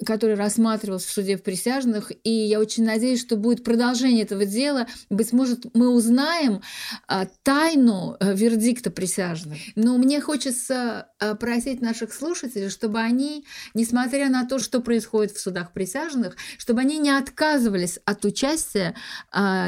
который 0.07 0.35
рассматривался 0.37 1.09
в 1.09 1.11
суде 1.11 1.37
присяжных. 1.37 2.13
И 2.25 2.31
я 2.31 2.61
очень 2.61 2.85
надеюсь, 2.85 3.21
что 3.21 3.37
будет 3.37 3.63
продолжение 3.63 4.23
этого 4.23 4.47
дела. 4.47 4.87
Быть 5.11 5.33
может, 5.33 5.67
мы 5.75 5.91
узнаем 5.91 6.63
а, 7.07 7.27
тайну 7.43 8.17
э, 8.21 8.35
вердикта 8.35 8.91
присяжных. 8.91 9.59
Но 9.75 9.99
мне 9.99 10.21
хочется 10.21 11.09
э, 11.19 11.35
просить 11.35 11.81
наших 11.81 12.13
слушателей, 12.13 12.71
чтобы 12.71 13.01
они, 13.01 13.45
несмотря 13.75 14.31
на 14.31 14.47
то, 14.47 14.59
что 14.59 14.81
происходит 14.81 15.33
в 15.33 15.41
судах 15.41 15.73
присяжных, 15.73 16.37
чтобы 16.59 16.81
они 16.81 16.99
не 16.99 17.11
отказывались 17.11 17.99
от 18.05 18.25
участия 18.25 18.71
а, 18.81 18.95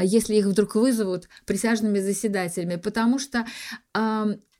если 0.03 0.35
их 0.35 0.45
вдруг 0.45 0.75
вызовут 0.75 1.29
присяжными 1.45 1.99
заседателями, 1.99 2.75
потому 2.75 3.19
что 3.19 3.45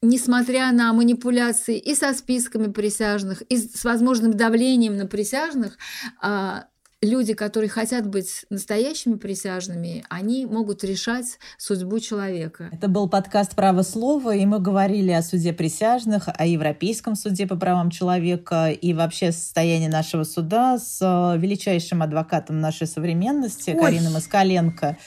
несмотря 0.03 0.71
на 0.71 0.93
манипуляции 0.93 1.77
и 1.77 1.95
со 1.95 2.13
списками 2.13 2.71
присяжных, 2.71 3.41
и 3.43 3.57
с 3.57 3.83
возможным 3.83 4.33
давлением 4.33 4.97
на 4.97 5.07
присяжных, 5.07 5.77
а, 6.21 6.65
люди, 7.03 7.33
которые 7.33 7.69
хотят 7.69 8.07
быть 8.07 8.45
настоящими 8.49 9.15
присяжными, 9.15 10.03
они 10.09 10.45
могут 10.45 10.83
решать 10.83 11.37
судьбу 11.57 11.99
человека. 11.99 12.69
Это 12.71 12.87
был 12.87 13.09
подкаст 13.09 13.55
«Право 13.55 13.83
слова», 13.83 14.33
и 14.33 14.45
мы 14.45 14.59
говорили 14.59 15.11
о 15.11 15.21
суде 15.21 15.53
присяжных, 15.53 16.27
о 16.27 16.45
Европейском 16.45 17.15
суде 17.15 17.45
по 17.45 17.55
правам 17.55 17.91
человека 17.91 18.69
и 18.69 18.93
вообще 18.93 19.31
состоянии 19.31 19.87
нашего 19.87 20.23
суда 20.23 20.79
с 20.79 20.99
э, 21.01 21.37
величайшим 21.37 22.01
адвокатом 22.01 22.59
нашей 22.59 22.87
современности 22.87 23.71
Ой. 23.71 23.79
Кариной 23.79 24.11
Москаленко. 24.11 24.97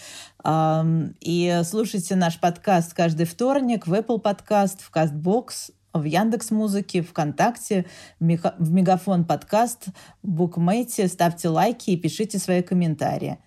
И 1.21 1.61
слушайте 1.65 2.15
наш 2.15 2.39
подкаст 2.39 2.95
каждый 2.95 3.27
вторник 3.27 3.89
в 3.89 3.93
Apple 3.93 4.23
Podcast, 4.23 4.79
в 4.79 4.95
CastBox, 4.95 5.73
в 5.99 6.05
Яндекс 6.05 6.51
Музыке, 6.51 7.03
ВКонтакте, 7.03 7.87
в 8.19 8.71
Мегафон 8.71 9.25
подкаст, 9.25 9.89
в 10.23 10.29
Букмейте. 10.29 11.09
Ставьте 11.09 11.49
лайки 11.49 11.91
и 11.91 11.97
пишите 11.97 12.39
свои 12.39 12.63
комментарии. 12.63 13.39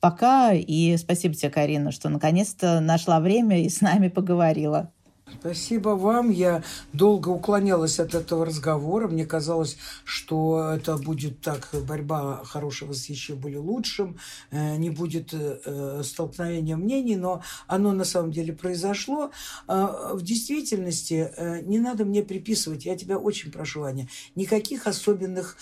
Пока, 0.00 0.52
и 0.52 0.96
спасибо 0.96 1.34
тебе, 1.34 1.50
Карина, 1.50 1.90
что 1.90 2.08
наконец-то 2.08 2.80
нашла 2.80 3.20
время 3.20 3.62
и 3.62 3.68
с 3.68 3.80
нами 3.80 4.08
поговорила. 4.08 4.92
Спасибо 5.40 5.90
вам. 5.90 6.30
Я 6.30 6.62
долго 6.92 7.28
уклонялась 7.28 7.98
от 7.98 8.14
этого 8.14 8.46
разговора. 8.46 9.08
Мне 9.08 9.26
казалось, 9.26 9.76
что 10.04 10.72
это 10.76 10.96
будет 10.96 11.40
так, 11.40 11.68
борьба 11.72 12.42
хорошего 12.44 12.92
с 12.92 13.06
еще 13.06 13.34
более 13.34 13.58
лучшим, 13.58 14.18
э, 14.50 14.76
не 14.76 14.90
будет 14.90 15.32
э, 15.32 16.02
столкновения 16.04 16.76
мнений, 16.76 17.16
но 17.16 17.42
оно 17.66 17.92
на 17.92 18.04
самом 18.04 18.32
деле 18.32 18.52
произошло. 18.52 19.30
В 19.66 20.20
действительности 20.22 21.30
э, 21.36 21.60
не 21.62 21.78
надо 21.78 22.04
мне 22.04 22.22
приписывать, 22.22 22.84
я 22.84 22.96
тебя 22.96 23.18
очень 23.18 23.50
прошу, 23.50 23.82
Аня, 23.82 24.08
никаких 24.34 24.86
особенных 24.86 25.56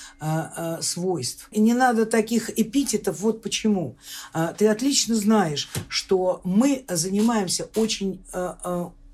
свойств. 0.81 1.49
И 1.51 1.61
не 1.61 1.75
надо 1.75 2.07
таких 2.07 2.51
эпитетов. 2.59 3.21
Вот 3.21 3.43
почему. 3.43 3.97
Ты 4.57 4.69
отлично 4.69 5.15
знаешь, 5.15 5.71
что 5.89 6.41
мы 6.45 6.85
занимаемся 6.89 7.69
очень 7.75 8.21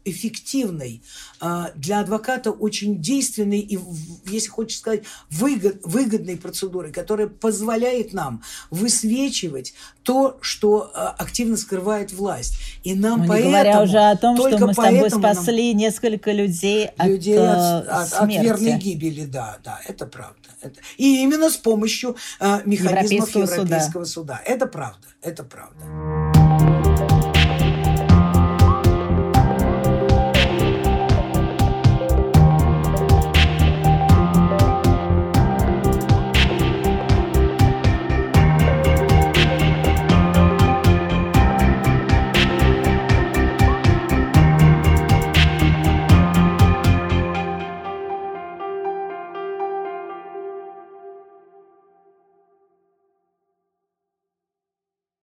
эффективной, 0.04 1.02
а, 1.40 1.70
для 1.74 2.00
адвоката 2.00 2.50
очень 2.50 3.00
действенной 3.00 3.60
и, 3.60 3.78
если 4.26 4.48
хочешь 4.48 4.78
сказать, 4.78 5.02
выгод, 5.30 5.80
выгодной 5.84 6.36
процедурой, 6.36 6.92
которая 6.92 7.26
позволяет 7.26 8.12
нам 8.12 8.42
высвечивать 8.70 9.74
то, 10.02 10.38
что 10.40 10.90
а, 10.94 11.10
активно 11.18 11.56
скрывает 11.56 12.12
власть. 12.12 12.54
И 12.82 12.94
нам 12.94 13.20
ну, 13.22 13.28
поэтому... 13.28 13.52
Говоря 13.52 13.82
уже 13.82 13.98
о 13.98 14.16
том, 14.16 14.36
что 14.36 14.66
мы 14.66 14.72
с 14.72 14.76
тобой 14.76 15.10
спасли 15.10 15.72
нам... 15.72 15.80
несколько 15.80 16.32
людей 16.32 16.86
от, 16.96 17.06
людей 17.06 17.38
от, 17.38 17.88
от, 17.88 18.12
от 18.12 18.28
верной 18.30 18.78
гибели, 18.78 19.24
да, 19.24 19.58
да, 19.62 19.80
это 19.86 20.06
правда. 20.06 20.36
Это... 20.62 20.80
И 20.96 21.22
именно 21.22 21.50
с 21.50 21.56
помощью 21.56 22.16
э, 22.38 22.60
механизмов 22.64 23.28
Европейского, 23.28 23.42
Европейского 23.42 24.04
суда. 24.04 24.36
суда. 24.36 24.42
Это 24.44 24.66
правда, 24.66 25.06
это 25.22 25.44
правда. 25.44 26.29